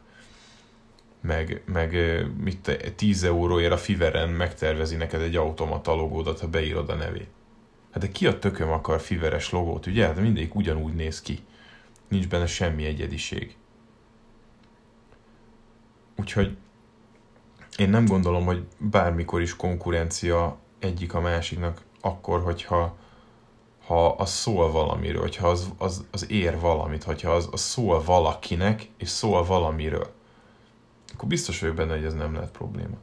meg, 1.22 1.64
meg 1.66 1.96
mit, 2.38 2.94
10 2.96 3.24
euróért 3.24 3.72
a 3.72 3.78
Fiveren 3.78 4.30
megtervezi 4.30 4.96
neked 4.96 5.22
egy 5.22 5.36
automata 5.36 5.94
logódat, 5.94 6.40
ha 6.40 6.48
beírod 6.48 6.90
a 6.90 6.96
nevét. 6.96 7.30
Hát 7.96 8.04
de 8.04 8.12
ki 8.12 8.28
a 8.28 8.40
tököm 8.40 8.70
akar 8.70 9.00
Fiveres 9.00 9.50
logót, 9.50 9.86
ugye? 9.86 10.06
Hát 10.06 10.20
mindegyik 10.20 10.56
ugyanúgy 10.56 10.94
néz 10.94 11.22
ki. 11.22 11.40
Nincs 12.08 12.28
benne 12.28 12.46
semmi 12.46 12.86
egyediség. 12.86 13.56
Úgyhogy 16.16 16.58
én 17.78 17.90
nem 17.90 18.06
gondolom, 18.06 18.46
hogy 18.46 18.68
bármikor 18.78 19.42
is 19.42 19.56
konkurencia 19.56 20.58
egyik 20.80 21.14
a 21.14 21.22
másiknak, 21.22 21.82
akkor, 22.02 22.42
hogyha 22.42 22.98
ha 23.86 24.08
az 24.08 24.30
szól 24.30 24.72
valamiről, 24.72 25.22
hogyha 25.22 25.48
az, 25.48 25.70
az, 25.78 26.06
az 26.12 26.32
ér 26.32 26.60
valamit, 26.60 27.04
hogyha 27.04 27.32
az, 27.32 27.50
az 27.52 27.62
szól 27.62 28.04
valakinek, 28.04 28.90
és 28.98 29.10
szól 29.10 29.46
valamiről 29.46 30.14
akkor 31.16 31.28
biztos 31.28 31.60
vagyok 31.60 31.76
benne, 31.76 31.94
hogy 31.96 32.06
ez 32.06 32.14
nem 32.14 32.34
lehet 32.34 32.52
probléma. 32.52 32.98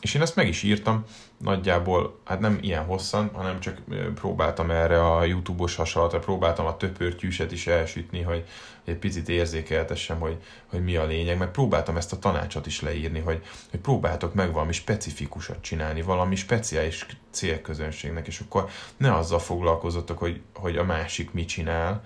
És 0.00 0.14
én 0.14 0.22
ezt 0.22 0.36
meg 0.36 0.48
is 0.48 0.62
írtam, 0.62 1.04
nagyjából, 1.38 2.20
hát 2.24 2.40
nem 2.40 2.58
ilyen 2.60 2.84
hosszan, 2.84 3.30
hanem 3.32 3.60
csak 3.60 3.80
próbáltam 4.14 4.70
erre 4.70 5.04
a 5.04 5.24
YouTube-os 5.24 5.74
hasonlatra, 5.74 6.18
próbáltam 6.18 6.66
a 6.66 6.76
töpörtyűset 6.76 7.52
is 7.52 7.66
elsütni, 7.66 8.22
hogy 8.22 8.44
egy 8.84 8.96
picit 8.96 9.28
érzékeltessem, 9.28 10.20
hogy, 10.20 10.36
hogy 10.66 10.84
mi 10.84 10.96
a 10.96 11.04
lényeg, 11.04 11.38
meg 11.38 11.50
próbáltam 11.50 11.96
ezt 11.96 12.12
a 12.12 12.18
tanácsot 12.18 12.66
is 12.66 12.80
leírni, 12.80 13.20
hogy, 13.20 13.42
hogy 13.70 13.80
próbáltok 13.80 14.34
meg 14.34 14.52
valami 14.52 14.72
specifikusat 14.72 15.60
csinálni, 15.60 16.02
valami 16.02 16.34
speciális 16.36 17.06
célközönségnek, 17.30 18.26
és 18.26 18.40
akkor 18.40 18.68
ne 18.96 19.14
azzal 19.14 19.38
foglalkozatok, 19.38 20.18
hogy, 20.18 20.40
hogy 20.54 20.76
a 20.76 20.84
másik 20.84 21.32
mit 21.32 21.48
csinál, 21.48 22.04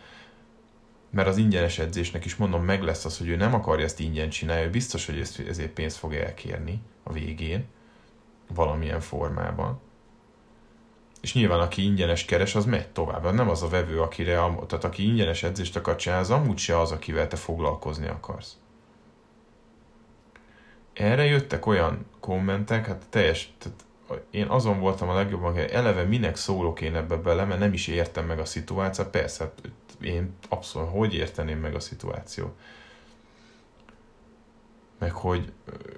mert 1.11 1.29
az 1.29 1.37
ingyenes 1.37 1.79
edzésnek 1.79 2.25
is 2.25 2.37
mondom, 2.37 2.65
meg 2.65 2.83
lesz 2.83 3.05
az, 3.05 3.19
hogy 3.19 3.29
ő 3.29 3.37
nem 3.37 3.55
akarja 3.55 3.85
ezt 3.85 4.01
ingyen 4.01 4.29
csinálni, 4.29 4.65
ő 4.65 4.71
biztos, 4.71 5.07
hogy 5.07 5.19
ezért 5.49 5.71
pénzt 5.71 5.97
fog 5.97 6.15
elkérni 6.15 6.81
a 7.03 7.13
végén, 7.13 7.65
valamilyen 8.55 9.01
formában. 9.01 9.81
És 11.21 11.35
nyilván, 11.35 11.61
aki 11.61 11.83
ingyenes 11.83 12.25
keres, 12.25 12.55
az 12.55 12.65
megy 12.65 12.89
tovább. 12.89 13.35
Nem 13.35 13.49
az 13.49 13.63
a 13.63 13.69
vevő, 13.69 14.01
akire, 14.01 14.35
tehát 14.67 14.85
aki 14.85 15.07
ingyenes 15.07 15.43
edzést 15.43 15.77
akar 15.77 15.97
csinálni, 15.97 16.25
az 16.25 16.31
amúgy 16.31 16.59
se 16.59 16.81
az, 16.81 16.93
akivel 16.93 17.29
te 17.29 17.37
foglalkozni 17.37 18.07
akarsz. 18.07 18.57
Erre 20.93 21.25
jöttek 21.25 21.67
olyan 21.67 22.07
kommentek, 22.21 22.87
hát 22.87 23.07
teljes, 23.11 23.53
tehát 23.59 23.85
én 24.31 24.47
azon 24.47 24.81
voltam 24.81 25.09
a 25.09 25.15
legjobban, 25.15 25.53
hogy 25.53 25.63
eleve 25.63 26.03
minek 26.03 26.37
szólok 26.37 26.81
én 26.81 26.97
ebbe 26.97 27.17
bele, 27.17 27.45
mert 27.45 27.61
nem 27.61 27.73
is 27.73 27.87
értem 27.87 28.27
meg 28.27 28.39
a 28.39 28.45
szituációt. 28.45 29.09
Persze, 29.09 29.45
hát 29.45 29.73
én 30.01 30.35
abszolút 30.49 30.91
hogy 30.91 31.15
érteném 31.15 31.59
meg 31.59 31.75
a 31.75 31.81
szituáció. 31.81 32.55
Meg 35.01 35.13
hogy, 35.13 35.53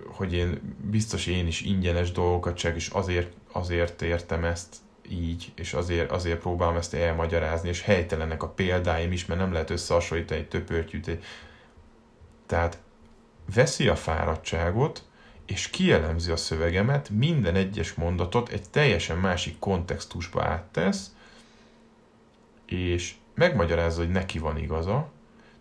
hogy 0.07 0.33
én 0.33 0.77
biztos 0.91 1.27
én 1.27 1.47
is 1.47 1.61
ingyenes 1.61 2.13
dolgokat 2.13 2.57
csak, 2.57 2.75
és 2.75 2.89
azért, 2.89 3.33
azért 3.53 4.03
értem 4.03 4.45
ezt 4.45 4.77
így, 5.09 5.53
és 5.55 5.75
azért, 5.75 6.11
azért 6.11 6.41
próbálom 6.41 6.77
ezt 6.77 6.95
elmagyarázni, 6.95 7.69
és 7.69 7.83
helytelenek 7.83 8.43
a 8.43 8.49
példáim 8.49 9.13
is, 9.13 9.27
mert 9.27 9.41
nem 9.41 9.53
lehet 9.53 9.71
összehasonlítani 9.71 10.41
egy 10.41 10.49
töpörtyűt. 10.49 11.19
Tehát 12.47 12.79
veszi 13.55 13.89
a 13.89 13.97
fáradtságot, 13.97 15.05
és 15.47 15.71
kielemzi 15.71 16.31
a 16.31 16.37
szövegemet, 16.37 17.11
minden 17.11 17.55
egyes 17.55 17.95
mondatot 17.95 18.49
egy 18.49 18.71
teljesen 18.71 19.19
másik 19.19 19.59
kontextusba 19.59 20.43
áttesz, 20.43 21.15
és 22.67 23.15
megmagyarázza, 23.35 24.01
hogy 24.01 24.11
neki 24.11 24.39
van 24.39 24.59
igaza, 24.59 25.11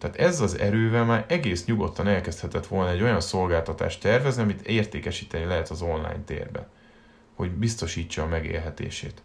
tehát 0.01 0.17
ez 0.17 0.39
az 0.39 0.59
erővel 0.59 1.05
már 1.05 1.25
egész 1.27 1.65
nyugodtan 1.65 2.07
elkezdhetett 2.07 2.67
volna 2.67 2.91
egy 2.91 3.01
olyan 3.01 3.21
szolgáltatást 3.21 4.01
tervezni, 4.01 4.41
amit 4.41 4.61
értékesíteni 4.61 5.45
lehet 5.45 5.69
az 5.69 5.81
online 5.81 6.23
térben, 6.25 6.67
hogy 7.35 7.51
biztosítsa 7.51 8.23
a 8.23 8.27
megélhetését. 8.27 9.21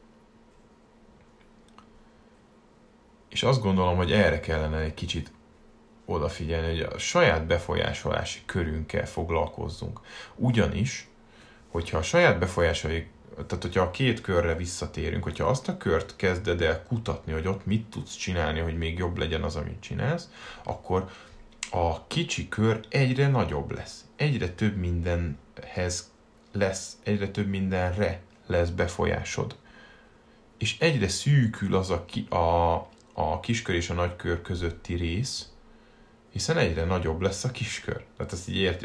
És 3.28 3.42
azt 3.42 3.62
gondolom, 3.62 3.96
hogy 3.96 4.12
erre 4.12 4.40
kellene 4.40 4.78
egy 4.78 4.94
kicsit 4.94 5.32
odafigyelni, 6.04 6.66
hogy 6.66 6.80
a 6.80 6.98
saját 6.98 7.46
befolyásolási 7.46 8.40
körünkkel 8.46 9.06
foglalkozzunk. 9.06 10.00
Ugyanis, 10.34 11.08
hogyha 11.68 11.98
a 11.98 12.02
saját 12.02 12.38
befolyásolói 12.38 13.02
tehát 13.36 13.62
hogyha 13.62 13.82
a 13.82 13.90
két 13.90 14.20
körre 14.20 14.54
visszatérünk, 14.54 15.22
hogyha 15.22 15.46
azt 15.46 15.68
a 15.68 15.76
kört 15.76 16.16
kezded 16.16 16.62
el 16.62 16.82
kutatni, 16.82 17.32
hogy 17.32 17.46
ott 17.46 17.66
mit 17.66 17.86
tudsz 17.86 18.16
csinálni, 18.16 18.60
hogy 18.60 18.78
még 18.78 18.98
jobb 18.98 19.16
legyen 19.16 19.42
az, 19.42 19.56
amit 19.56 19.80
csinálsz, 19.80 20.30
akkor 20.64 21.10
a 21.70 22.06
kicsi 22.06 22.48
kör 22.48 22.80
egyre 22.88 23.28
nagyobb 23.28 23.70
lesz. 23.70 24.04
Egyre 24.16 24.48
több 24.48 24.76
mindenhez 24.76 26.10
lesz, 26.52 26.96
egyre 27.02 27.28
több 27.28 27.48
mindenre 27.48 28.20
lesz 28.46 28.68
befolyásod. 28.68 29.56
És 30.58 30.78
egyre 30.78 31.08
szűkül 31.08 31.74
az 31.74 31.90
a, 31.90 32.04
ki, 32.04 32.26
a, 32.28 32.74
a 33.12 33.40
kiskör 33.40 33.74
és 33.74 33.90
a 33.90 33.94
nagykör 33.94 34.42
közötti 34.42 34.94
rész, 34.94 35.48
hiszen 36.36 36.58
egyre 36.58 36.84
nagyobb 36.84 37.20
lesz 37.20 37.44
a 37.44 37.50
kiskör. 37.50 38.04
Tehát 38.16 38.32
ezt 38.32 38.48
így 38.48 38.56
ért, 38.56 38.82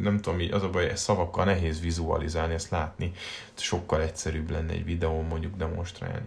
nem 0.00 0.20
tudom, 0.20 0.40
az 0.50 0.62
a 0.62 0.70
baj, 0.70 0.92
szavakkal 0.94 1.44
nehéz 1.44 1.80
vizualizálni, 1.80 2.54
ezt 2.54 2.70
látni. 2.70 3.12
Sokkal 3.54 4.02
egyszerűbb 4.02 4.50
lenne 4.50 4.72
egy 4.72 4.84
videón 4.84 5.24
mondjuk 5.24 5.56
demonstrálni. 5.56 6.26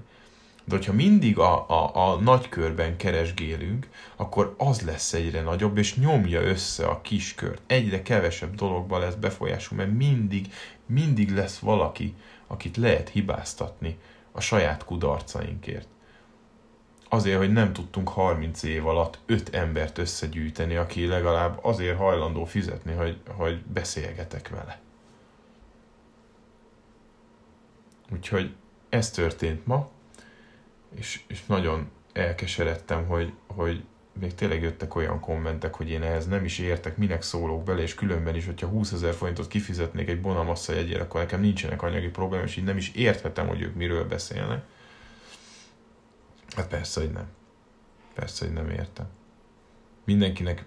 De 0.64 0.76
hogyha 0.76 0.94
mindig 0.94 1.38
a, 1.38 1.70
a, 1.70 1.96
a 1.96 2.20
nagy 2.20 2.50
körben 2.50 2.98
keresgélünk, 2.98 3.88
akkor 4.16 4.56
az 4.58 4.82
lesz 4.82 5.14
egyre 5.14 5.42
nagyobb, 5.42 5.78
és 5.78 5.96
nyomja 5.96 6.42
össze 6.42 6.86
a 6.86 7.02
kiskört. 7.02 7.62
Egyre 7.68 8.02
kevesebb 8.02 8.56
dologban 8.56 9.00
lesz 9.00 9.16
befolyásunk, 9.16 9.82
mert 9.82 9.94
mindig, 9.94 10.54
mindig 10.86 11.36
lesz 11.36 11.60
valaki, 11.60 12.14
akit 12.48 12.78
lehet 12.78 13.10
hibáztatni 13.10 13.98
a 14.32 14.42
saját 14.42 14.86
kudarcainkért 14.86 15.88
azért, 17.10 17.38
hogy 17.38 17.52
nem 17.52 17.74
tudtunk 17.74 18.10
30 18.10 18.64
év 18.64 18.88
alatt 18.88 19.20
5 19.26 19.56
embert 19.56 19.98
összegyűjteni, 19.98 20.76
aki 20.76 21.06
legalább 21.06 21.60
azért 21.62 21.98
hajlandó 21.98 22.46
fizetni, 22.46 22.94
hogy, 22.94 23.18
hogy 23.28 23.62
beszélgetek 23.62 24.50
vele. 24.50 24.80
Úgyhogy 28.12 28.54
ez 28.90 29.10
történt 29.12 29.66
ma, 29.66 29.90
és, 30.96 31.22
és 31.28 31.46
nagyon 31.46 31.90
elkeseredtem, 32.14 33.06
hogy, 33.06 33.34
hogy 33.48 33.84
még 34.20 34.36
tényleg 34.36 34.62
jöttek 34.62 34.96
olyan 34.96 35.20
kommentek, 35.20 35.76
hogy 35.76 35.90
én 35.90 36.02
ehhez 36.02 36.28
nem 36.28 36.46
is 36.46 36.60
értek, 36.60 36.98
minek 36.98 37.22
szólok 37.22 37.64
bele, 37.64 37.82
és 37.82 37.96
különben 37.96 38.36
is, 38.36 38.46
hogyha 38.46 38.68
20 38.68 38.92
ezer 38.92 39.14
forintot 39.14 39.48
kifizetnék 39.48 40.10
egy 40.10 40.22
Bonamassa 40.22 40.74
jegyére, 40.74 41.02
akkor 41.02 41.22
nekem 41.22 41.42
nincsenek 41.42 41.82
anyagi 41.82 42.08
problémák, 42.08 42.48
és 42.48 42.56
így 42.56 42.64
nem 42.64 42.78
is 42.78 42.92
érthetem, 42.94 43.48
hogy 43.48 43.62
ők 43.62 43.76
miről 43.76 44.08
beszélnek. 44.08 44.64
Hát 46.56 46.68
persze, 46.68 47.00
hogy 47.00 47.12
nem. 47.12 47.28
Persze, 48.14 48.46
hogy 48.46 48.54
nem 48.54 48.70
értem. 48.70 49.08
Mindenkinek 50.06 50.66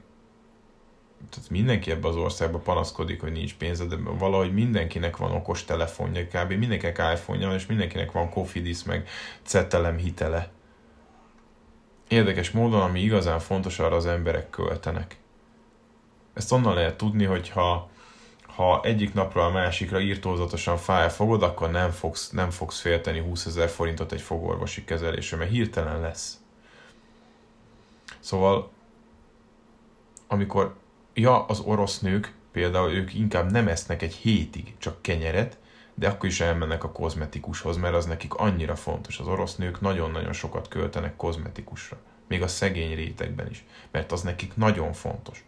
tehát 1.30 1.50
mindenki 1.50 1.90
ebbe 1.90 2.08
az 2.08 2.16
országba 2.16 2.58
panaszkodik, 2.58 3.20
hogy 3.20 3.32
nincs 3.32 3.56
pénze, 3.56 3.84
de 3.84 3.96
valahogy 3.96 4.52
mindenkinek 4.52 5.16
van 5.16 5.32
okos 5.32 5.64
telefonja, 5.64 6.26
kb. 6.26 6.52
mindenkinek 6.52 6.98
iPhone-ja, 6.98 7.54
és 7.54 7.66
mindenkinek 7.66 8.12
van 8.12 8.30
Cofidis, 8.30 8.84
meg 8.84 9.08
Cetelem 9.42 9.96
hitele. 9.96 10.50
Érdekes 12.08 12.50
módon, 12.50 12.80
ami 12.80 13.00
igazán 13.00 13.38
fontos, 13.38 13.78
arra 13.78 13.96
az 13.96 14.06
emberek 14.06 14.50
költenek. 14.50 15.18
Ezt 16.34 16.52
onnan 16.52 16.74
lehet 16.74 16.96
tudni, 16.96 17.24
hogyha 17.24 17.89
ha 18.60 18.80
egyik 18.82 19.14
napra 19.14 19.44
a 19.44 19.50
másikra 19.50 20.00
írtózatosan 20.00 20.76
fogod, 21.08 21.42
akkor 21.42 21.70
nem 21.70 21.90
fogsz, 21.90 22.30
nem 22.30 22.50
fogsz 22.50 22.80
félteni 22.80 23.20
20 23.20 23.46
ezer 23.46 23.68
forintot 23.68 24.12
egy 24.12 24.20
fogorvosi 24.20 24.84
kezelésre, 24.84 25.36
mert 25.36 25.50
hirtelen 25.50 26.00
lesz. 26.00 26.38
Szóval, 28.18 28.70
amikor, 30.26 30.74
ja, 31.14 31.44
az 31.44 31.60
orosz 31.60 31.98
nők, 31.98 32.32
például 32.52 32.90
ők 32.90 33.14
inkább 33.14 33.50
nem 33.50 33.68
esznek 33.68 34.02
egy 34.02 34.14
hétig 34.14 34.74
csak 34.78 35.02
kenyeret, 35.02 35.58
de 35.94 36.08
akkor 36.08 36.28
is 36.28 36.40
elmennek 36.40 36.84
a 36.84 36.92
kozmetikushoz, 36.92 37.76
mert 37.76 37.94
az 37.94 38.06
nekik 38.06 38.34
annyira 38.34 38.76
fontos. 38.76 39.18
Az 39.18 39.26
orosz 39.26 39.56
nők 39.56 39.80
nagyon-nagyon 39.80 40.32
sokat 40.32 40.68
költenek 40.68 41.16
kozmetikusra, 41.16 41.96
még 42.28 42.42
a 42.42 42.48
szegény 42.48 42.94
rétegben 42.94 43.50
is, 43.50 43.64
mert 43.90 44.12
az 44.12 44.22
nekik 44.22 44.56
nagyon 44.56 44.92
fontos. 44.92 45.44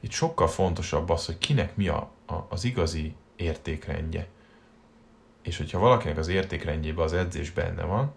Itt 0.00 0.10
sokkal 0.10 0.48
fontosabb 0.48 1.08
az, 1.08 1.26
hogy 1.26 1.38
kinek 1.38 1.76
mi 1.76 1.88
a, 1.88 2.10
a, 2.26 2.34
az 2.48 2.64
igazi 2.64 3.14
értékrendje. 3.36 4.28
És 5.42 5.56
hogyha 5.56 5.78
valakinek 5.78 6.16
az 6.16 6.28
értékrendjében 6.28 7.04
az 7.04 7.12
edzés 7.12 7.50
benne 7.50 7.82
van, 7.82 8.12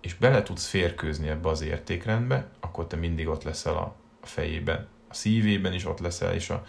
és 0.00 0.14
bele 0.14 0.42
tudsz 0.42 0.66
férkőzni 0.66 1.28
ebbe 1.28 1.48
az 1.48 1.60
értékrendbe, 1.60 2.48
akkor 2.60 2.86
te 2.86 2.96
mindig 2.96 3.28
ott 3.28 3.42
leszel 3.42 3.76
a, 3.76 3.94
a 4.20 4.26
fejében, 4.26 4.88
a 5.08 5.14
szívében 5.14 5.72
is 5.72 5.86
ott 5.86 5.98
leszel, 5.98 6.34
és 6.34 6.50
a, 6.50 6.64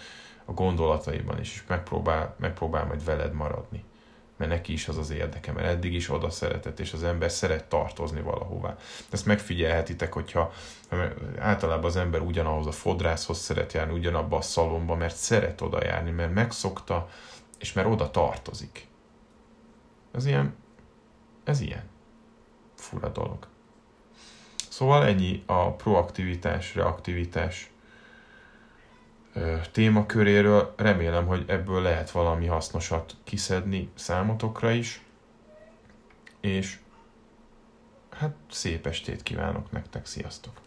a 0.45 0.51
gondolataiban 0.51 1.39
is, 1.39 1.53
és 1.53 1.63
megpróbál, 1.67 2.35
megpróbál 2.39 2.85
majd 2.85 3.05
veled 3.05 3.33
maradni 3.33 3.83
mert 4.37 4.51
neki 4.51 4.73
is 4.73 4.87
az 4.87 4.97
az 4.97 5.09
érdeke, 5.09 5.51
mert 5.51 5.67
eddig 5.67 5.93
is 5.93 6.09
oda 6.09 6.29
szeretett, 6.29 6.79
és 6.79 6.93
az 6.93 7.03
ember 7.03 7.31
szeret 7.31 7.65
tartozni 7.65 8.21
valahová. 8.21 8.77
Ezt 9.09 9.25
megfigyelhetitek, 9.25 10.13
hogyha 10.13 10.53
általában 11.37 11.85
az 11.85 11.95
ember 11.95 12.21
ugyanahoz 12.21 12.67
a 12.67 12.71
fodrászhoz 12.71 13.37
szeret 13.37 13.73
járni, 13.73 13.93
ugyanabba 13.93 14.37
a 14.37 14.41
szalomba, 14.41 14.95
mert 14.95 15.15
szeret 15.15 15.61
oda 15.61 15.83
járni, 15.83 16.11
mert 16.11 16.33
megszokta, 16.33 17.09
és 17.59 17.73
mert 17.73 17.87
oda 17.87 18.11
tartozik. 18.11 18.87
Ez 20.11 20.25
ilyen, 20.25 20.55
ez 21.43 21.59
ilyen 21.59 21.83
fura 22.75 23.09
dolog. 23.09 23.47
Szóval 24.69 25.05
ennyi 25.05 25.43
a 25.45 25.71
proaktivitás, 25.71 26.75
reaktivitás 26.75 27.69
témaköréről. 29.71 30.73
Remélem, 30.77 31.25
hogy 31.25 31.43
ebből 31.47 31.81
lehet 31.81 32.11
valami 32.11 32.45
hasznosat 32.45 33.15
kiszedni 33.23 33.89
számotokra 33.95 34.71
is. 34.71 35.01
És 36.41 36.79
hát 38.11 38.35
szép 38.51 38.85
estét 38.87 39.23
kívánok 39.23 39.71
nektek, 39.71 40.05
sziasztok! 40.05 40.64